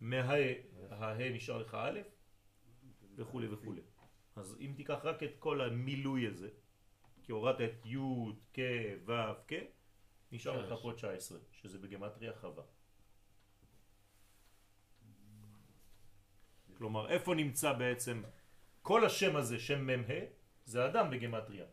מהה 0.00 1.30
נשאר 1.30 1.58
לך 1.58 1.74
א', 1.74 2.00
וכו' 3.16 3.40
וכו'. 3.50 3.74
אז 4.36 4.56
אם 4.60 4.72
תיקח 4.76 4.98
רק 5.04 5.22
את 5.22 5.36
כל 5.38 5.60
המילוי 5.60 6.26
הזה, 6.26 6.48
כי 7.22 7.32
הורדת 7.32 7.60
את 7.60 7.86
י' 7.86 7.96
כ' 8.52 8.60
ו' 9.06 9.12
כ', 9.48 9.52
נשאר 10.32 10.66
לך 10.66 10.80
פה 10.82 10.92
19, 10.96 11.38
שזה 11.52 11.78
בגמטריה 11.78 12.32
חווה. 12.40 12.64
כלומר, 16.76 17.08
איפה 17.08 17.34
נמצא 17.34 17.72
בעצם 17.72 18.22
כל 18.82 19.06
השם 19.06 19.36
הזה, 19.36 19.58
שם 19.58 19.86
מ"ה, 19.86 20.14
זה 20.64 20.86
אדם 20.86 21.10
בגמטריה, 21.10 21.64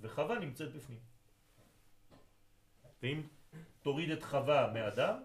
וחווה 0.00 0.38
נמצאת 0.38 0.72
בפנים. 0.72 1.09
ואם 3.02 3.22
תוריד 3.82 4.10
את 4.10 4.22
חווה 4.22 4.72
מאדם, 4.72 5.22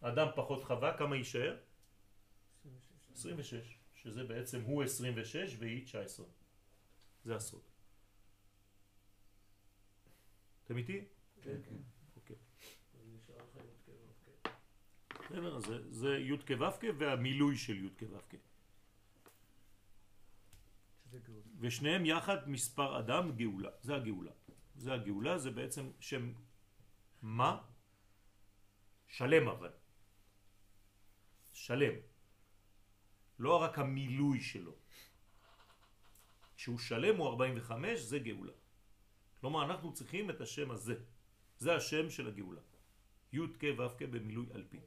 אדם 0.00 0.28
פחות 0.36 0.64
חווה, 0.64 0.98
כמה 0.98 1.16
יישאר? 1.16 1.56
26, 3.12 3.78
שזה 3.94 4.24
בעצם 4.24 4.60
הוא 4.60 4.82
26 4.82 5.56
והיא 5.58 5.84
19. 5.84 6.26
זה 7.24 7.36
הסוד. 7.36 7.60
אתם 10.64 10.76
איתי? 10.76 11.04
כן. 11.42 11.56
אוקיי. 12.16 12.36
בסדר, 15.24 15.58
זה 15.90 16.18
י' 16.18 16.38
כו' 16.46 16.94
והמילוי 16.98 17.56
של 17.56 17.84
י' 17.84 17.88
כו' 17.98 18.38
ושניהם 21.60 22.06
יחד 22.06 22.50
מספר 22.50 22.98
אדם 22.98 23.36
גאולה, 23.36 23.70
זה 23.82 23.94
הגאולה. 23.94 24.30
זה 24.76 24.94
הגאולה, 24.94 25.38
זה 25.38 25.50
בעצם 25.50 25.90
שם 26.00 26.32
מה? 27.22 27.62
שלם 29.06 29.48
אבל. 29.48 29.72
שלם. 31.52 31.94
לא 33.38 33.62
רק 33.62 33.78
המילוי 33.78 34.40
שלו. 34.40 34.74
כשהוא 36.56 36.78
שלם 36.78 37.16
הוא 37.16 37.28
45 37.28 38.00
זה 38.00 38.18
גאולה. 38.18 38.52
כלומר 39.40 39.64
אנחנו 39.64 39.92
צריכים 39.92 40.30
את 40.30 40.40
השם 40.40 40.70
הזה. 40.70 40.94
זה 41.58 41.74
השם 41.74 42.10
של 42.10 42.28
הגאולה. 42.28 42.60
י' 43.32 43.38
כ' 43.58 43.64
ו' 43.78 43.98
כ' 43.98 44.02
במילוי 44.02 44.46
אלפי. 44.54 44.80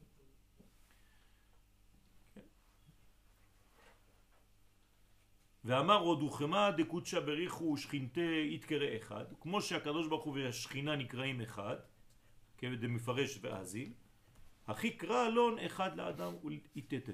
ואמר 5.64 6.00
עוד 6.00 6.22
וכמה 6.22 6.70
דקודשא 6.70 7.20
בריחו 7.20 7.64
ושכינתי 7.64 8.48
יתקרא 8.54 8.96
אחד, 8.96 9.24
כמו 9.40 9.62
שהקדוש 9.62 10.08
ברוך 10.08 10.24
הוא 10.24 10.34
והשכינה 10.34 10.96
נקראים 10.96 11.40
אחד, 11.40 11.76
כדמפרש 12.62 13.38
ואזיל, 13.42 13.92
הכי 14.66 14.90
קרא 14.96 15.26
אלון 15.26 15.58
אחד 15.58 15.96
לאדם 15.96 16.34
ולאיתתה. 16.44 17.12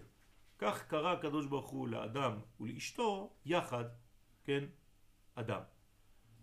כך 0.58 0.86
קרא 0.86 1.12
הקדוש 1.12 1.46
ברוך 1.46 1.70
הוא 1.70 1.88
לאדם 1.88 2.40
ולאשתו 2.60 3.36
יחד, 3.44 3.84
כן, 4.44 4.64
אדם. 5.34 5.60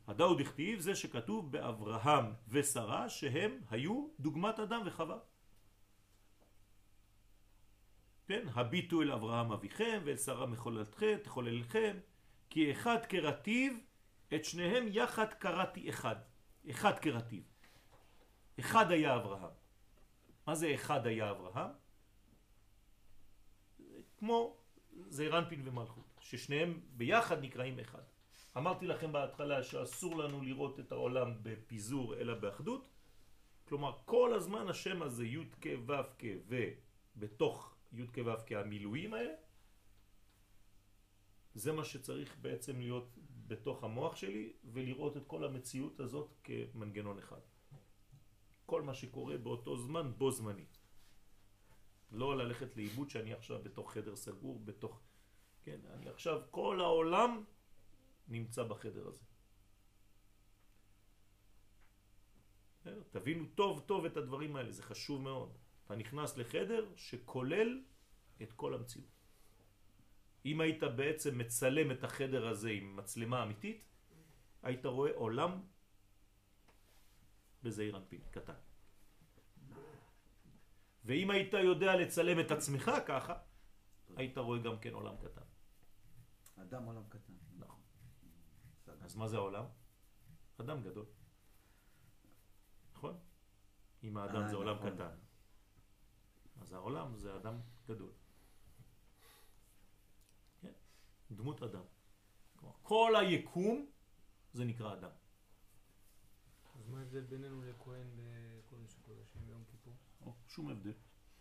הדאו 0.08 0.36
דכתיב 0.36 0.80
זה 0.80 0.96
שכתוב 0.96 1.52
באברהם 1.52 2.26
ושרה 2.48 3.10
שהם 3.10 3.60
היו 3.70 4.08
דוגמת 4.20 4.60
אדם 4.60 4.82
וחווה. 4.86 5.18
כן, 8.28 8.48
הביטו 8.54 9.02
אל 9.02 9.12
אברהם 9.12 9.52
אביכם 9.52 10.02
ואל 10.06 10.18
שרה 10.18 10.46
מחוללתכם, 10.46 11.18
תחוללכם, 11.24 11.98
כי 12.50 12.72
אחד 12.72 13.06
כרטיב 13.06 13.80
את 14.36 14.46
שניהם 14.46 14.86
יחד 14.90 15.34
קראתי 15.34 15.90
אחד. 15.90 16.16
אחד 16.70 17.00
קראתיו. 17.00 17.55
אחד 18.60 18.92
היה 18.92 19.16
אברהם. 19.16 19.54
מה 20.48 20.56
זה 20.56 20.76
אחד 20.76 21.08
היה 21.08 21.32
אברהם? 21.32 21.72
כמו 24.18 24.58
זעירנפין 25.10 25.62
ומלכות, 25.68 26.18
ששניהם 26.20 26.80
ביחד 26.98 27.42
נקראים 27.42 27.80
אחד. 27.80 28.02
אמרתי 28.58 28.88
לכם 28.88 29.12
בהתחלה 29.12 29.64
שאסור 29.64 30.16
לנו 30.16 30.42
לראות 30.42 30.80
את 30.80 30.92
העולם 30.92 31.34
בפיזור 31.44 32.16
אלא 32.16 32.34
באחדות, 32.34 32.90
כלומר 33.68 33.98
כל 34.06 34.34
הזמן 34.34 34.68
השם 34.68 35.02
הזה 35.02 35.26
י' 35.26 35.46
כ' 35.62 35.68
ו' 35.88 35.94
כ' 36.20 36.26
ובתוך 36.48 37.76
י' 37.94 38.08
כ' 38.08 38.18
ו' 38.26 38.46
כ' 38.48 38.52
המילואים 38.52 39.14
האלה, 39.14 39.34
זה 41.56 41.72
מה 41.72 41.84
שצריך 41.84 42.38
בעצם 42.42 42.80
להיות 42.80 43.18
בתוך 43.48 43.84
המוח 43.84 44.16
שלי 44.16 44.54
ולראות 44.64 45.18
את 45.18 45.24
כל 45.28 45.44
המציאות 45.44 46.00
הזאת 46.00 46.34
כמנגנון 46.44 47.18
אחד. 47.18 47.40
כל 48.66 48.82
מה 48.82 48.94
שקורה 48.94 49.38
באותו 49.38 49.78
זמן 49.78 50.12
בו 50.18 50.32
זמנית. 50.32 50.78
לא 52.12 52.38
ללכת 52.38 52.78
לאיבוד 52.78 53.10
שאני 53.10 53.34
עכשיו 53.34 53.64
בתוך 53.64 53.94
חדר 53.94 54.16
סגור, 54.16 54.60
בתוך... 54.66 55.02
כן, 55.64 55.80
אני 55.94 56.10
עכשיו, 56.10 56.42
כל 56.52 56.82
העולם 56.82 57.44
נמצא 58.28 58.64
בחדר 58.64 59.08
הזה. 59.08 59.24
תבינו 63.12 63.46
טוב 63.56 63.84
טוב 63.86 64.06
את 64.06 64.18
הדברים 64.18 64.56
האלה, 64.56 64.72
זה 64.72 64.84
חשוב 64.84 65.22
מאוד. 65.22 65.58
אתה 65.86 65.96
נכנס 65.96 66.38
לחדר 66.38 66.90
שכולל 66.96 67.84
את 68.42 68.54
כל 68.54 68.74
המציאות. 68.74 69.16
אם 70.46 70.62
היית 70.62 70.84
בעצם 70.84 71.38
מצלם 71.38 71.92
את 71.92 72.04
החדר 72.04 72.48
הזה 72.48 72.70
עם 72.70 72.96
מצלמה 72.96 73.44
אמיתית, 73.44 73.86
היית 74.64 74.86
רואה 74.86 75.12
עולם 75.16 75.62
בזעיר 77.66 77.98
אנפין, 77.98 78.22
קטן. 78.32 78.54
ואם 81.06 81.32
היית 81.32 81.54
יודע 81.54 81.96
לצלם 81.96 82.40
את 82.40 82.52
עצמך 82.52 82.92
ככה, 83.08 83.38
היית 84.16 84.38
רואה 84.38 84.60
גם 84.60 84.80
כן 84.80 84.94
עולם 84.94 85.16
קטן. 85.18 85.42
אדם 86.62 86.84
עולם 86.84 87.04
קטן. 87.10 87.34
נכון. 87.58 87.82
אז 89.02 89.16
מה 89.16 89.28
זה 89.28 89.38
העולם? 89.38 89.66
אדם 90.62 90.82
גדול. 90.82 91.06
נכון? 92.94 93.18
אם 94.04 94.18
האדם 94.18 94.42
אה, 94.42 94.48
זה 94.48 94.56
עולם 94.56 94.76
נכון. 94.76 94.96
קטן, 94.96 95.16
אז 96.62 96.74
העולם 96.74 97.18
זה 97.18 97.36
אדם 97.36 97.60
גדול. 97.88 98.12
כן? 100.62 100.72
דמות 101.32 101.64
אדם. 101.64 101.84
כל 102.82 103.16
היקום 103.16 103.90
זה 104.54 104.66
נקרא 104.66 104.94
אדם. 104.94 105.25
ההבדל 106.98 107.22
בינינו 107.22 107.62
לכהן 107.62 108.08
בקודש 108.16 108.96
הקודשים 109.00 109.42
ביום 109.48 109.64
כיפור? 109.72 109.94
או, 110.22 110.34
שום 110.48 110.70
הבדל. 110.70 110.94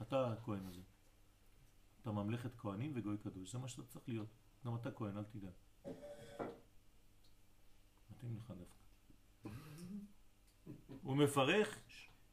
אתה 0.03 0.33
הכהן 0.33 0.67
הזה. 0.67 0.81
אתה 2.03 2.13
ממלכת 2.13 2.57
כהנים 2.57 2.93
וגוי 2.95 3.19
קדוש, 3.19 3.53
זה 3.53 3.59
מה 3.59 3.69
שאתה 3.69 3.83
צריך 3.83 4.09
להיות. 4.09 4.29
גם 4.67 4.77
אתה 4.77 4.91
כהן, 4.91 5.17
אל 5.17 5.25
תדאג. 5.25 5.53
מתאים 8.11 8.37
לך 8.37 8.53
דווקא. 8.59 8.79
הוא 11.03 11.17
מפרש 11.17 11.69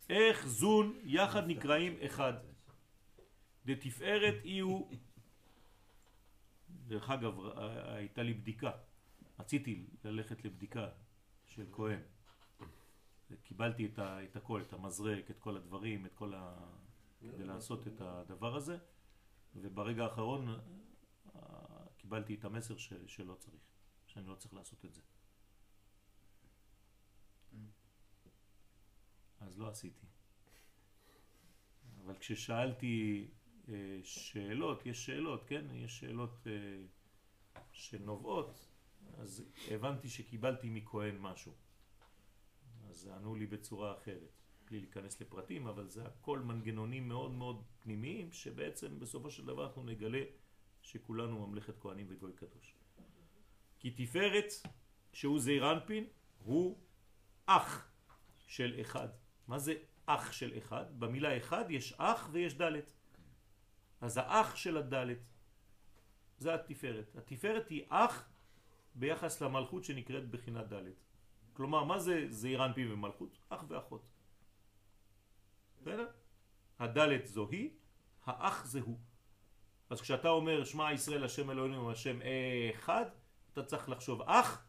איך 0.09 0.47
זון 0.47 0.99
יחד 1.03 1.43
נקראים 1.47 1.97
אחד. 2.05 2.33
דתפארת 3.65 4.43
אי 4.43 4.59
הוא 4.59 4.91
דרך 6.87 7.09
אגב, 7.09 7.39
ר- 7.39 7.91
הייתה 7.93 8.23
לי 8.23 8.33
בדיקה. 8.33 8.71
רציתי 9.39 9.85
ללכת 10.03 10.45
לבדיקה 10.45 10.89
של 11.45 11.65
כהן. 11.71 11.99
קיבלתי 13.43 13.85
את, 13.85 13.99
ה, 13.99 14.23
את 14.23 14.35
הכל, 14.35 14.61
את 14.61 14.73
המזרק, 14.73 15.31
את 15.31 15.39
כל 15.39 15.57
הדברים, 15.57 16.05
את 16.05 16.13
כל 16.13 16.33
ה... 16.33 16.55
כדי 17.21 17.43
לעשות 17.43 17.87
את 17.87 18.01
הדבר 18.01 18.55
הזה, 18.55 18.77
וברגע 19.55 20.03
האחרון 20.03 20.59
אה, 21.35 21.41
קיבלתי 21.97 22.35
את 22.35 22.45
המסר 22.45 22.77
ש, 22.77 22.93
שלא 23.07 23.33
צריך, 23.33 23.61
שאני 24.07 24.27
לא 24.27 24.35
צריך 24.35 24.53
לעשות 24.53 24.85
את 24.85 24.93
זה. 24.93 25.01
אז 29.39 29.59
לא 29.59 29.69
עשיתי. 29.69 30.05
אבל 32.03 32.17
כששאלתי 32.17 33.27
אה, 33.69 33.99
שאלות, 34.03 34.85
יש 34.85 35.05
שאלות, 35.05 35.43
כן? 35.47 35.65
יש 35.73 35.99
שאלות 35.99 36.47
אה, 36.47 36.51
שנובעות, 37.71 38.67
אז 39.17 39.43
הבנתי 39.71 40.09
שקיבלתי 40.09 40.69
מכהן 40.69 41.17
משהו. 41.17 41.53
אז 42.91 43.07
ענו 43.07 43.35
לי 43.35 43.45
בצורה 43.45 43.97
אחרת, 43.97 44.31
בלי 44.65 44.79
להיכנס 44.79 45.21
לפרטים, 45.21 45.67
אבל 45.67 45.89
זה 45.89 46.05
הכל 46.05 46.39
מנגנונים 46.39 47.07
מאוד 47.07 47.31
מאוד 47.31 47.63
פנימיים, 47.79 48.31
שבעצם 48.31 48.99
בסופו 48.99 49.31
של 49.31 49.45
דבר 49.45 49.67
אנחנו 49.67 49.83
נגלה 49.83 50.23
שכולנו 50.81 51.47
ממלכת 51.47 51.79
כהנים 51.79 52.05
וגוי 52.09 52.33
קדוש. 52.33 52.75
כי 53.79 53.91
תפארת, 53.91 54.53
שהוא 55.13 55.39
זעיר 55.39 55.71
אנפין, 55.71 56.07
הוא 56.43 56.79
אח 57.45 57.91
של 58.47 58.77
אחד. 58.81 59.09
מה 59.47 59.59
זה 59.59 59.73
אח 60.05 60.31
של 60.31 60.57
אחד? 60.57 60.99
במילה 60.99 61.37
אחד 61.37 61.65
יש 61.69 61.93
אח 61.97 62.29
ויש 62.31 62.53
דלת. 62.53 62.93
אז 64.01 64.17
האח 64.17 64.55
של 64.55 64.77
הדלת 64.77 65.29
זה 66.37 66.53
התפארת. 66.53 67.15
התפארת 67.15 67.69
היא 67.69 67.83
אח 67.89 68.29
ביחס 68.95 69.41
למלכות 69.41 69.83
שנקראת 69.83 70.29
בחינת 70.29 70.67
דלת. 70.67 71.10
כלומר, 71.53 71.83
מה 71.83 71.99
זה 71.99 72.25
זעיר 72.29 72.65
אנפין 72.65 72.91
ומלכות? 72.91 73.37
אח 73.49 73.63
ואחות. 73.67 74.01
בסדר? 75.81 76.07
הדלת 76.79 77.27
זו 77.27 77.49
היא, 77.49 77.69
האח 78.25 78.65
זה 78.65 78.79
הוא. 78.79 78.99
אז 79.89 80.01
כשאתה 80.01 80.29
אומר 80.29 80.63
שמע 80.63 80.93
ישראל 80.93 81.23
השם 81.23 81.51
אלוהינו 81.51 81.91
השם 81.91 82.19
אחד, 82.75 83.05
אתה 83.53 83.63
צריך 83.63 83.89
לחשוב 83.89 84.21
אח, 84.21 84.65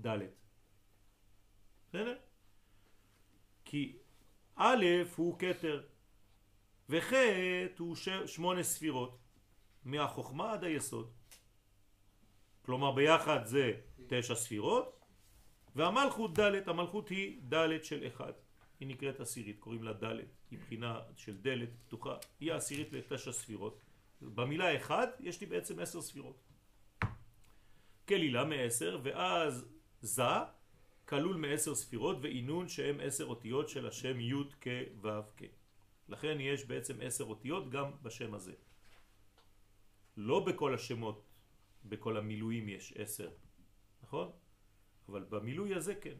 דלת. 0.00 0.30
בסדר? 1.88 2.18
כי 3.64 3.98
א' 4.56 4.84
הוא 5.16 5.38
כתר 5.38 5.86
וח' 6.88 7.12
הוא 7.78 7.96
ש... 7.96 8.08
שמונה 8.08 8.62
ספירות 8.62 9.18
מהחוכמה 9.84 10.52
עד 10.52 10.64
היסוד. 10.64 11.10
כלומר 12.62 12.92
ביחד 12.92 13.44
זה 13.44 13.72
תשע 14.06 14.34
ספירות 14.34 14.95
והמלכות 15.76 16.38
ד', 16.38 16.68
המלכות 16.68 17.08
היא 17.08 17.40
ד' 17.52 17.84
של 17.84 18.06
אחד. 18.06 18.32
היא 18.80 18.88
נקראת 18.88 19.20
עשירית, 19.20 19.58
קוראים 19.58 19.82
לה 19.82 19.92
ד', 19.92 20.16
היא 20.50 20.58
בחינה 20.58 21.00
של 21.16 21.36
דלת 21.36 21.68
פתוחה, 21.86 22.16
היא 22.40 22.52
העשירית 22.52 22.92
לתשע 22.92 23.32
ספירות. 23.32 23.80
במילה 24.20 24.76
אחד 24.76 25.06
יש 25.20 25.40
לי 25.40 25.46
בעצם 25.46 25.78
עשר 25.78 26.00
ספירות. 26.00 26.42
כלילה 28.08 28.44
מעשר 28.44 29.00
ואז 29.02 29.68
זה 30.00 30.22
כלול 31.08 31.36
מעשר 31.36 31.74
ספירות 31.74 32.16
ועינון 32.22 32.68
שהם 32.68 33.00
עשר 33.02 33.24
אותיות 33.24 33.68
של 33.68 33.86
השם 33.86 34.20
י' 34.20 34.34
כ' 34.60 34.68
ו' 35.02 35.08
כ'. 35.36 35.42
לכן 36.08 36.36
יש 36.40 36.64
בעצם 36.64 37.00
עשר 37.00 37.24
אותיות 37.24 37.70
גם 37.70 37.90
בשם 38.02 38.34
הזה. 38.34 38.52
לא 40.16 40.40
בכל 40.40 40.74
השמות, 40.74 41.24
בכל 41.84 42.16
המילואים 42.16 42.68
יש 42.68 42.92
עשר, 42.96 43.30
נכון? 44.02 44.30
אבל 45.08 45.24
במילוי 45.28 45.74
הזה 45.74 45.94
כן. 45.94 46.16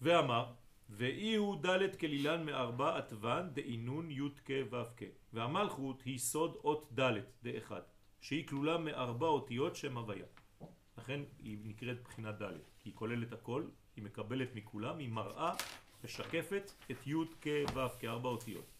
ואמר, 0.00 0.52
ואי 0.88 1.34
הוא 1.34 1.56
ד' 1.66 1.96
כלילן 1.96 2.46
מארבע 2.46 2.98
עטבן 2.98 3.48
דאינון 3.52 4.10
י' 4.10 4.20
כ' 4.44 4.50
ו' 4.70 4.84
כ' 4.96 5.02
והמלכות 5.32 6.02
היא 6.02 6.18
סוד 6.18 6.56
אות 6.64 7.00
ד' 7.00 7.12
דאחד 7.42 7.80
שהיא 8.20 8.46
כלולה 8.48 8.78
מארבע 8.78 9.26
אותיות 9.26 9.76
שם 9.76 9.98
הוויה. 9.98 10.26
לכן 10.98 11.20
היא 11.38 11.58
נקראת 11.64 12.02
בחינת 12.02 12.42
ד' 12.42 12.52
כי 12.78 12.88
היא 12.88 12.94
כוללת 12.94 13.32
הכל, 13.32 13.64
היא 13.96 14.04
מקבלת 14.04 14.54
מכולם, 14.54 14.98
היא 14.98 15.08
מראה, 15.08 15.52
משקפת 16.04 16.72
את 16.90 17.06
י' 17.06 17.14
כ' 17.40 17.74
ו' 17.74 17.98
כארבע 18.00 18.28
אותיות 18.28 18.73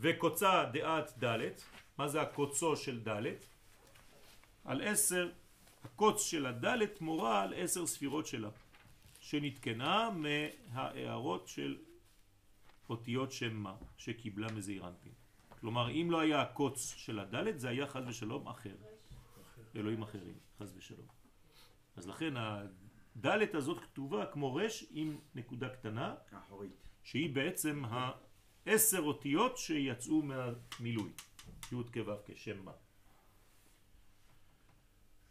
וקוצה 0.00 0.64
דעת 0.72 1.24
ד' 1.24 1.50
מה 1.98 2.08
זה 2.08 2.22
הקוצו 2.22 2.76
של 2.76 3.08
ד'? 3.08 3.22
על 4.64 4.82
עשר, 4.82 5.30
הקוץ 5.84 6.22
של 6.22 6.46
הד' 6.46 6.88
מורה 7.00 7.42
על 7.42 7.54
עשר 7.56 7.86
ספירות 7.86 8.26
שלה 8.26 8.48
שנתקנה 9.20 10.10
מההערות 10.10 11.48
של 11.48 11.76
אותיות 12.88 13.32
שם 13.32 13.56
מה 13.56 13.76
שקיבלה 13.96 14.52
מזעיר 14.52 14.88
אנפין. 14.88 15.12
כלומר, 15.60 15.90
אם 15.90 16.08
לא 16.10 16.20
היה 16.20 16.42
הקוץ 16.42 16.94
של 16.96 17.18
הדלת, 17.18 17.60
זה 17.60 17.68
היה 17.68 17.86
חז 17.86 18.04
ושלום 18.06 18.48
אחר. 18.48 18.76
אלוהים 19.76 20.02
אחרים, 20.02 20.34
חז 20.58 20.74
ושלום. 20.76 21.06
אז 21.96 22.08
לכן 22.08 22.34
הדלת 22.36 23.54
הזאת 23.54 23.78
כתובה 23.80 24.26
כמו 24.26 24.54
רש 24.54 24.84
עם 24.90 25.18
נקודה 25.34 25.68
קטנה, 25.68 26.14
אחורית. 26.32 26.72
שהיא 27.02 27.34
בעצם 27.34 27.84
עשר 28.66 29.00
אותיות 29.00 29.58
שיצאו 29.58 30.22
מהמילוי, 30.22 31.12
י' 31.72 31.76
כו' 31.92 32.12
כשם 32.26 32.64
מה. 32.64 32.72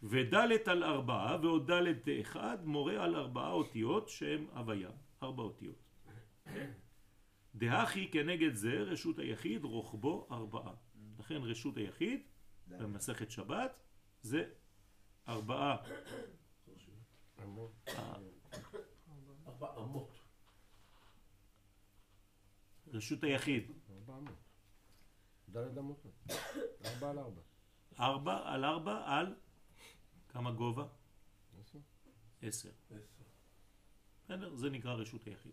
ודלת 0.03 0.67
על 0.67 0.83
ארבעה 0.83 1.37
ועוד 1.41 1.67
דלת 1.67 2.05
דאחד 2.05 2.57
מורה 2.65 3.03
על 3.03 3.15
ארבעה 3.15 3.51
אותיות 3.51 4.09
שהם 4.09 4.47
הוויה, 4.53 4.89
ארבע 5.23 5.43
אותיות. 5.43 5.83
דהכי 7.55 8.11
כנגד 8.11 8.53
זה 8.53 8.73
רשות 8.73 9.19
היחיד 9.19 9.63
רוחבו 9.63 10.27
ארבעה. 10.31 10.73
לכן 11.19 11.41
רשות 11.41 11.77
היחיד 11.77 12.21
במסכת 12.67 13.31
שבת 13.31 13.83
זה 14.21 14.49
ארבעה. 15.27 15.77
ארבע 19.47 19.67
אמות. 19.77 20.14
רשות 22.95 23.23
היחיד 23.23 23.71
ארבע 23.89 24.17
אמות. 24.17 24.39
דלת 25.49 25.77
אמות. 25.77 26.05
ארבע 26.85 27.09
על 27.09 27.19
ארבע. 27.19 27.41
ארבע 27.99 28.53
על 28.53 28.65
ארבע 28.65 29.03
על 29.05 29.35
כמה 30.29 30.51
גובה? 30.51 30.87
עשר. 31.61 31.79
עשר. 32.41 32.69
עשר. 32.89 33.23
בסדר? 34.23 34.55
זה 34.55 34.69
נקרא 34.69 34.93
רשות 34.93 35.23
היחיד. 35.23 35.51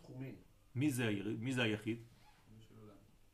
תחומים. 0.00 0.36
מי 0.74 0.90
זה, 0.90 1.06
היר... 1.06 1.36
מי 1.38 1.52
זה 1.52 1.62
היחיד? 1.62 2.02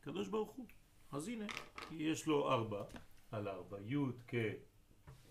קדוש 0.00 0.28
ברוך 0.28 0.50
הוא. 0.50 0.66
אז 1.12 1.28
הנה, 1.28 1.46
יש 1.90 2.26
לו 2.26 2.52
ארבע 2.52 2.84
על 3.30 3.48
ארבע, 3.48 3.80
י' 3.80 3.96
כ' 4.28 4.34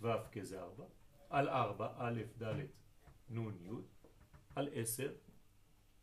ו' 0.01 0.07
כ' 0.31 0.41
זה 0.41 0.61
ארבע, 0.61 0.85
על 1.29 1.49
ארבע, 1.49 1.93
א', 1.97 2.21
ד', 2.43 2.55
נ', 3.29 3.65
י', 3.65 3.69
על 4.55 4.69
עשר, 4.73 5.13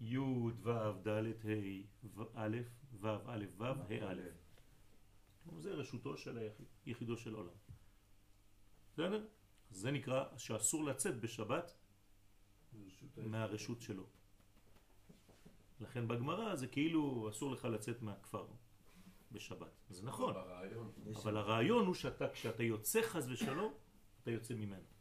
י', 0.04 0.18
ו', 0.18 0.72
ד', 1.02 1.08
ה', 1.08 2.22
א', 2.34 2.56
ו', 3.00 3.08
א', 3.26 3.44
ו', 3.58 3.64
ה', 3.64 4.10
א'. 4.10 4.20
זה 5.58 5.74
רשותו 5.74 6.16
של 6.16 6.38
היחיד, 6.38 6.66
יחידו 6.86 7.16
של 7.16 7.34
עולם. 7.34 7.54
בסדר? 8.92 9.26
זה 9.70 9.90
נקרא 9.90 10.38
שאסור 10.38 10.84
לצאת 10.84 11.20
בשבת 11.20 11.74
רשות 12.86 13.18
מהרשות 13.18 13.82
שלו. 13.82 14.06
לכן 15.80 16.08
בגמרא 16.08 16.56
זה 16.56 16.66
כאילו 16.66 17.30
אסור 17.30 17.52
לך 17.52 17.64
לצאת 17.64 18.02
מהכפר 18.02 18.46
בשבת. 19.32 19.72
זה 19.90 20.06
נכון, 20.06 20.34
אבל 21.16 21.36
הרעיון 21.36 21.86
הוא 21.86 21.94
שאתה, 21.94 22.28
כשאתה 22.28 22.62
יוצא 22.62 23.02
חס 23.02 23.26
ושלום, 23.28 23.74
אתה 24.22 24.30
יוצא 24.30 24.54
ממנו. 24.54 24.91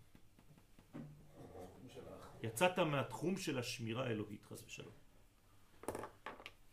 יצאת 2.44 2.80
מהתחום 2.80 3.38
של 3.38 3.60
השמירה 3.60 4.08
האלוהית 4.08 4.44
חס 4.44 4.64
ושלום. 4.64 4.94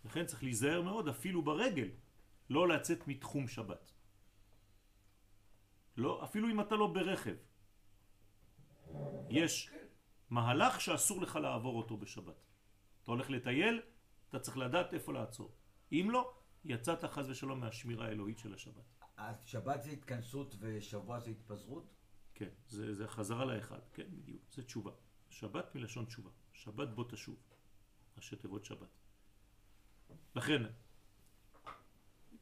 לכן 0.05 0.27
צריך 0.27 0.43
להיזהר 0.43 0.83
מאוד 0.83 1.09
אפילו 1.09 1.43
ברגל 1.43 1.89
לא 2.51 2.69
לצאת 2.69 3.09
מתחום 3.09 3.49
שבת. 3.49 3.93
לא, 5.97 6.25
אפילו 6.25 6.49
אם 6.49 6.61
אתה 6.61 6.75
לא 6.75 6.87
ברכב. 6.87 7.37
יש 9.31 9.71
מהלך 10.31 10.81
שאסור 10.81 11.23
לך 11.23 11.37
לעבור 11.37 11.79
אותו 11.79 11.97
בשבת. 11.97 12.45
אתה 13.03 13.11
הולך 13.11 13.31
לטייל, 13.31 13.83
אתה 14.29 14.39
צריך 14.39 14.57
לדעת 14.57 14.95
איפה 14.95 15.13
לעצור. 15.13 15.53
אם 15.93 16.09
לא, 16.11 16.35
יצאת 16.65 17.05
חס 17.05 17.27
ושלום 17.29 17.61
מהשמירה 17.61 18.07
האלוהית 18.07 18.39
של 18.39 18.55
השבת. 18.55 18.85
אז 19.17 19.43
שבת 19.45 19.83
זה 19.83 19.91
התכנסות 19.91 20.55
ושבוע 20.59 21.21
זה 21.21 21.31
התפזרות? 21.31 21.95
כן, 22.35 22.49
זה, 22.69 22.95
זה 22.95 23.09
חזרה 23.09 23.45
לאחד, 23.45 23.81
כן, 23.93 24.07
בדיוק, 24.11 24.43
זה 24.53 24.63
תשובה. 24.63 24.93
שבת 25.31 25.75
מלשון 25.75 26.05
תשובה, 26.05 26.31
שבת 26.53 26.89
בוא 26.89 27.05
תשוב, 27.09 27.37
ראשי 28.17 28.37
תיבות 28.37 28.65
שבת. 28.65 28.89
לכן, 30.35 30.63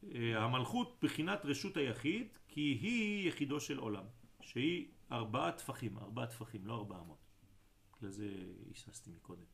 אה, 0.03 0.43
המלכות 0.43 0.97
בחינת 1.01 1.45
רשות 1.45 1.77
היחיד, 1.77 2.37
כי 2.47 2.61
היא 2.61 3.29
יחידו 3.29 3.59
של 3.59 3.77
עולם, 3.77 4.05
שהיא 4.41 4.91
ארבעה 5.11 5.51
טפחים, 5.51 5.97
ארבעה 5.97 6.27
טפחים, 6.27 6.67
לא 6.67 6.75
ארבעה 6.75 7.01
אמות. 7.01 7.27
לזה 8.01 8.29
היססתי 8.67 9.11
מקודם. 9.11 9.45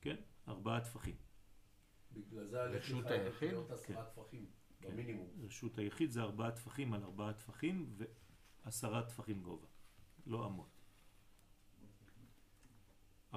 כן? 0.00 0.16
ארבעה 0.48 0.80
טפחים. 0.80 1.16
בגלל 2.12 2.46
זה 2.46 2.62
רשות 2.62 3.06
היחיד? 3.06 3.48
להיות 3.48 3.70
עשרה 3.70 4.04
טפחים. 4.04 4.46
כן. 4.80 4.90
במינימום. 4.90 5.30
רשות 5.46 5.78
היחיד 5.78 6.10
זה 6.10 6.22
ארבעה 6.22 6.50
טפחים 6.50 6.92
על 6.94 7.04
ארבעה 7.04 7.32
טפחים 7.32 7.96
ועשרה 8.64 9.02
טפחים 9.02 9.42
גובה, 9.42 9.66
לא 10.26 10.46
אמות. 10.46 10.71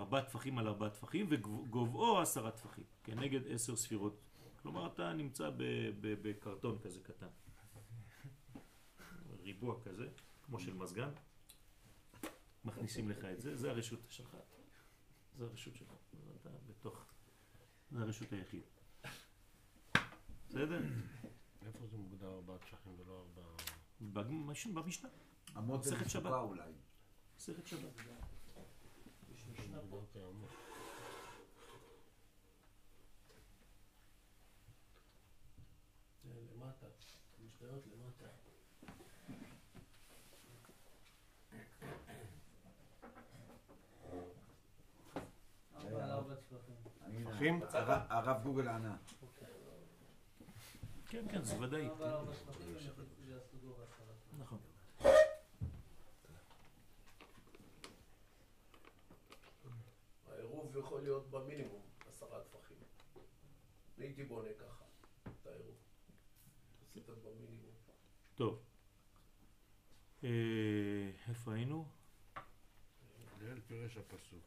ארבעה 0.06 0.22
טפחים 0.26 0.58
על 0.58 0.68
ארבעה 0.68 0.90
טפחים 0.90 1.28
וגובהו 1.30 2.18
עשרה 2.20 2.52
טפחים, 2.52 2.84
כנגד 3.04 3.48
עשר 3.48 3.76
ספירות. 3.76 4.20
כלומר 4.62 4.88
אתה 4.88 5.14
נמצא 5.14 5.50
ב- 5.50 5.56
ב- 6.02 6.16
בקרטון 6.30 6.80
כזה 6.80 7.00
קטן. 7.04 7.28
ריבוע 9.44 9.82
כזה, 9.84 10.08
כמו 10.46 10.60
של 10.60 10.74
מזגן. 10.74 11.10
מכניסים 12.66 13.10
לך 13.10 13.26
את 13.26 13.42
זה, 13.42 13.56
זה 13.56 13.70
הרשות 13.72 14.00
שלך. 14.10 14.38
זה 15.38 15.46
הרשות 15.46 15.76
שלך. 15.76 15.90
אתה 16.42 16.50
בתוך... 16.70 17.06
זה 17.92 18.02
הרשות 18.02 18.32
היחיד. 18.34 18.62
בסדר? 20.50 20.82
איפה 21.66 21.88
זה 21.88 21.98
מוגדר 21.98 22.28
ארבעת 22.34 22.68
שכים 22.68 23.00
ולא 23.00 23.26
ארבע... 23.38 23.50
במש- 24.14 24.68
במשנה, 24.74 25.10
שבת. 26.10 26.24
מצוקה 26.24 26.40
אולי. 26.40 26.72
מסכת 27.38 27.68
שבת. 27.68 27.92
למטה. 29.76 30.20
למטה. 37.92 38.26
הרב- 48.10 48.44
גוגל 48.44 48.68
ענה. 48.68 48.96
כן, 51.08 51.26
כן, 51.32 51.44
זה 51.44 51.60
ודאי. 51.62 51.90
נכון. 54.40 54.60
העירוב 60.76 60.86
יכול 60.86 61.02
להיות 61.02 61.30
במינימום 61.32 61.82
עשרה 62.08 62.40
טפחים. 62.40 62.78
אני 63.98 64.06
הייתי 64.06 64.24
בונה 64.24 64.50
ככה 64.60 64.84
את 65.24 65.48
העירוב. 65.48 65.76
עשית 66.82 67.10
במינימום. 67.10 67.76
טוב. 68.36 68.60
אה, 70.24 70.30
איפה 71.30 71.54
היינו? 71.54 71.86
ליל 73.42 73.60
פירש 73.68 73.98
הפסוק. 73.98 74.44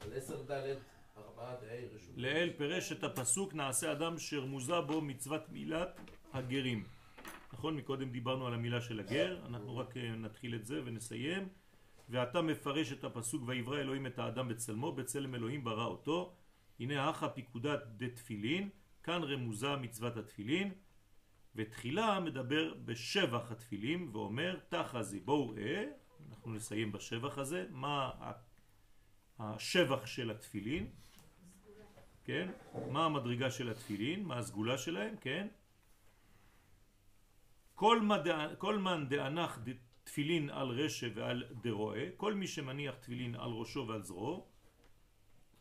על 0.00 0.12
עשר 0.12 0.42
ד' 0.42 0.76
ארבעה 1.16 1.56
דהי 1.60 1.86
רשות. 1.86 2.14
לאל 2.16 2.52
פירש 2.58 2.92
את 2.92 3.04
הפסוק 3.04 3.54
נעשה 3.54 3.92
אדם 3.92 4.18
שרמוזה 4.18 4.80
בו 4.80 5.00
מצוות 5.00 5.48
מילת 5.48 6.00
הגרים. 6.32 6.84
נכון? 7.52 7.76
מקודם 7.76 8.10
דיברנו 8.10 8.46
על 8.46 8.54
המילה 8.54 8.80
של 8.80 9.00
הגר, 9.00 9.46
אנחנו 9.46 9.76
רק 9.76 9.96
אה, 9.96 10.10
נתחיל 10.10 10.54
את 10.54 10.66
זה 10.66 10.80
ונסיים. 10.84 11.48
ואתה 12.12 12.42
מפרש 12.42 12.92
את 12.92 13.04
הפסוק 13.04 13.42
ויברא 13.46 13.80
אלוהים 13.80 14.06
את 14.06 14.18
האדם 14.18 14.48
בצלמו, 14.48 14.92
בצלם 14.92 15.34
אלוהים 15.34 15.64
ברא 15.64 15.84
אותו. 15.84 16.34
הנה 16.80 17.08
הכה 17.08 17.28
פיקודת 17.28 17.80
דתפילין, 17.96 18.68
כאן 19.02 19.22
רמוזה 19.22 19.76
מצוות 19.76 20.16
התפילין. 20.16 20.72
ותחילה 21.56 22.20
מדבר 22.20 22.74
בשבח 22.84 23.52
התפילים 23.52 24.10
ואומר 24.12 24.58
תחזי 24.68 25.20
בואו 25.20 25.50
ראה, 25.50 25.84
אנחנו 26.30 26.52
נסיים 26.52 26.92
בשבח 26.92 27.38
הזה, 27.38 27.66
מה 27.70 28.10
השבח 29.38 30.06
של 30.06 30.30
התפילין, 30.30 30.86
כן? 32.24 32.50
מה 32.90 33.04
המדרגה 33.04 33.50
של 33.50 33.70
התפילין, 33.70 34.24
מה 34.24 34.38
הסגולה 34.38 34.78
שלהם, 34.78 35.16
כן? 35.20 35.48
כל, 37.74 38.00
מדע, 38.00 38.54
כל 38.58 38.78
מן 38.78 39.06
דאנח 39.08 39.58
ד- 39.64 39.91
תפילין 40.12 40.50
על 40.50 40.68
רשע 40.68 41.08
ועל 41.14 41.44
דרועה, 41.62 42.10
כל 42.16 42.34
מי 42.34 42.46
שמניח 42.46 42.94
תפילין 42.94 43.34
על 43.34 43.50
ראשו 43.50 43.84
ועל 43.88 44.02
זרועו, 44.02 44.46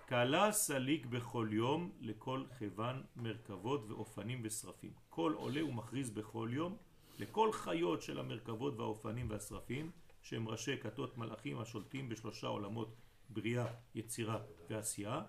קלה 0.05 0.51
סליק 0.51 1.05
בכל 1.05 1.49
יום 1.51 1.91
לכל 1.99 2.43
כיוון 2.57 3.03
מרכבות 3.15 3.85
ואופנים 3.89 4.41
ושרפים. 4.43 4.93
כל 5.09 5.33
עולה 5.35 5.65
ומכריז 5.65 6.09
בכל 6.09 6.49
יום 6.53 6.77
לכל 7.19 7.51
חיות 7.51 8.01
של 8.01 8.19
המרכבות 8.19 8.79
והאופנים 8.79 9.29
והשרפים 9.29 9.91
שהם 10.21 10.47
ראשי 10.47 10.77
כתות 10.77 11.17
מלאכים 11.17 11.59
השולטים 11.59 12.09
בשלושה 12.09 12.47
עולמות 12.47 12.95
בריאה, 13.29 13.67
יצירה 13.95 14.39
ועשייה. 14.69 15.21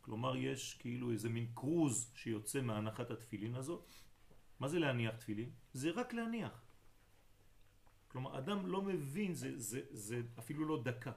כלומר 0.00 0.36
יש 0.36 0.74
כאילו 0.74 1.10
איזה 1.10 1.28
מין 1.28 1.46
קרוז 1.54 2.12
שיוצא 2.14 2.60
מהנחת 2.60 3.10
התפילין 3.10 3.54
הזאת. 3.54 3.92
מה 4.60 4.68
זה 4.68 4.78
להניח 4.78 5.14
תפילין? 5.16 5.50
זה 5.72 5.90
רק 5.90 6.14
להניח. 6.14 6.61
כלומר 8.12 8.38
אדם 8.38 8.66
לא 8.66 8.82
מבין, 8.82 9.34
זה, 9.34 9.58
זה, 9.58 9.80
זה 9.90 10.22
אפילו 10.38 10.64
לא 10.64 10.82
דקה. 10.82 11.12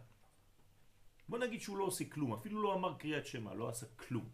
בוא 1.29 1.39
נגיד 1.39 1.61
שהוא 1.61 1.77
לא 1.77 1.83
עושה 1.83 2.09
כלום, 2.09 2.33
אפילו 2.33 2.63
לא 2.63 2.73
אמר 2.73 2.97
קריאת 2.97 3.25
שמע, 3.25 3.53
לא 3.53 3.69
עשה 3.69 3.85
כלום. 3.95 4.29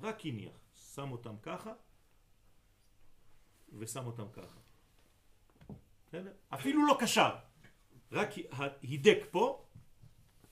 רק 0.00 0.26
הניח. 0.26 0.52
שם 0.74 1.12
אותם 1.12 1.36
ככה 1.42 1.72
ושם 3.78 4.06
אותם 4.06 4.26
ככה. 4.32 4.60
בסדר? 6.06 6.32
אפילו 6.48 6.86
לא 6.86 6.96
קשר, 7.00 7.36
רק 8.12 8.28
הידק 8.82 9.18
פה 9.30 9.66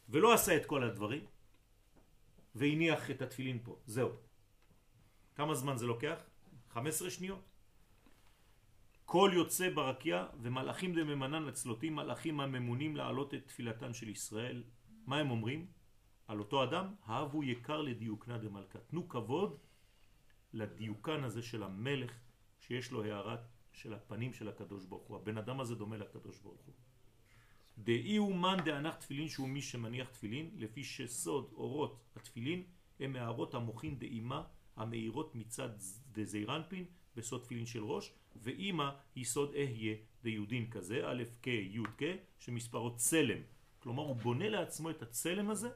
ולא 0.09 0.35
עשה 0.35 0.57
את 0.57 0.67
כל 0.67 0.85
הדברים 0.85 1.27
והניח 2.55 3.11
את 3.11 3.23
התפילין 3.23 3.59
פה, 3.63 3.79
זהו. 3.87 4.11
כמה 5.35 5.55
זמן 5.55 5.77
זה 5.77 5.87
לוקח? 5.87 6.19
15 6.69 7.11
שניות. 7.11 7.50
כל 9.13 9.31
יוצא 9.35 9.71
ברקיע 9.71 10.27
ומלאכים 10.43 10.95
דממנן 10.95 11.43
לצלותים, 11.43 11.97
מלאכים 11.97 12.41
הממונים 12.41 12.97
להעלות 12.97 13.35
את 13.35 13.47
תפילתם 13.47 13.95
של 13.95 14.09
ישראל. 14.09 14.63
מה 15.07 15.17
הם 15.19 15.31
אומרים? 15.31 15.67
על 16.27 16.39
אותו 16.39 16.65
אדם, 16.65 16.95
האבו 17.05 17.45
יקר 17.45 17.83
לדיוקנה 17.83 18.39
דמלכה. 18.39 18.79
תנו 18.79 19.09
כבוד 19.09 19.59
לדיוקן 20.53 21.25
הזה 21.25 21.43
של 21.43 21.63
המלך, 21.63 22.13
שיש 22.61 22.91
לו 22.91 23.05
הערת 23.05 23.41
של 23.73 23.95
הפנים 23.95 24.33
של 24.33 24.49
הקדוש 24.49 24.85
ברוך 24.85 25.09
הוא. 25.09 25.17
הבן 25.17 25.39
אדם 25.39 25.61
הזה 25.61 25.75
דומה 25.75 25.97
לקדוש 25.97 26.39
ברוך 26.39 26.63
הוא. 26.67 26.75
דאי 27.79 28.19
אומן 28.19 28.57
דאנח 28.65 28.95
תפילין 28.95 29.29
שהוא 29.29 29.49
מי 29.49 29.63
שמניח 29.63 30.09
תפילין, 30.09 30.51
לפי 30.55 30.85
שסוד 30.85 31.51
אורות 31.53 32.01
התפילין 32.17 32.63
הם 33.01 33.17
הערות 33.17 33.55
המוחין 33.55 33.99
דאימה 33.99 34.43
המאירות 34.77 35.35
מצד 35.35 35.71
דזיירנפין 36.13 36.85
בסוד 37.21 37.41
תפילין 37.43 37.67
של 37.67 37.85
ראש, 37.85 38.13
ואימא 38.43 38.91
היא 39.15 39.25
סוד 39.25 39.55
אהיה 39.55 39.95
דיודין 40.23 40.71
כזה, 40.71 41.09
א' 41.09 41.23
כ' 41.43 41.47
י' 41.47 41.85
כ', 41.99 42.03
שמספרו 42.39 42.97
צלם. 42.97 43.43
כלומר 43.79 44.03
הוא 44.03 44.17
בונה 44.17 44.49
לעצמו 44.49 44.91
את 44.91 45.03
הצלם 45.03 45.51
הזה, 45.51 45.71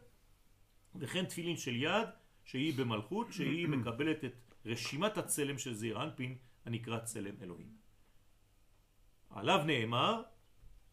וכן 0.94 1.24
תפילין 1.24 1.56
של 1.56 1.76
יד 1.76 2.08
שהיא 2.44 2.74
במלכות, 2.78 3.32
שהיא 3.32 3.68
מקבלת 3.68 4.24
את 4.24 4.34
רשימת 4.66 5.18
הצלם 5.18 5.58
של 5.58 5.74
זעיר 5.74 6.02
אנפין 6.02 6.36
הנקרא 6.64 6.98
צלם 6.98 7.34
אלוהים. 7.42 7.72
עליו 9.30 9.64
נאמר, 9.66 10.22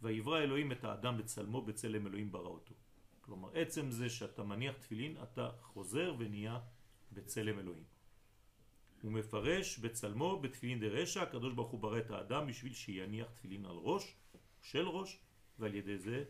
ויברא 0.02 0.40
אלוהים 0.40 0.72
את 0.72 0.84
האדם 0.84 1.18
בצלמו 1.18 1.62
בצלם 1.62 2.08
אלוהים 2.08 2.32
ברא 2.32 2.48
אותו. 2.48 2.74
כלומר 3.22 3.50
עצם 3.54 3.92
זה 3.92 4.10
שאתה 4.10 4.44
מניח 4.44 4.76
תפילין 4.78 5.16
אתה 5.24 5.50
חוזר 5.62 6.16
ונהיה 6.20 6.60
בצלם 7.12 7.60
אלוהים. 7.60 7.91
הוא 9.02 9.12
מפרש 9.12 9.80
בצלמו 9.80 10.40
בתפילין 10.40 10.80
דרשע, 10.80 11.22
הקדוש 11.22 11.54
ברוך 11.54 11.72
הוא 11.72 11.80
ברא 11.80 12.00
את 12.00 12.12
האדם 12.12 12.48
בשביל 12.48 12.74
שיניח 12.74 13.28
תפילין 13.32 13.66
על 13.66 13.76
ראש, 13.76 14.16
של 14.62 14.88
ראש, 14.88 15.20
ועל 15.60 15.76
ידי 15.76 15.98
זה 15.98 16.24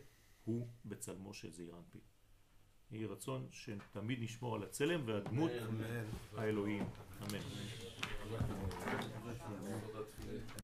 הוא 0.44 0.68
בצלמו 0.84 1.34
של 1.34 1.50
זעיר 1.50 1.76
אנפין. 1.76 2.00
יהי 2.90 3.06
רצון 3.06 3.46
שתמיד 3.50 4.22
נשמור 4.22 4.54
על 4.56 4.62
הצלם 4.62 5.02
והדמות 5.06 5.50
האלוהים. 6.36 6.84
אמן. 7.22 7.38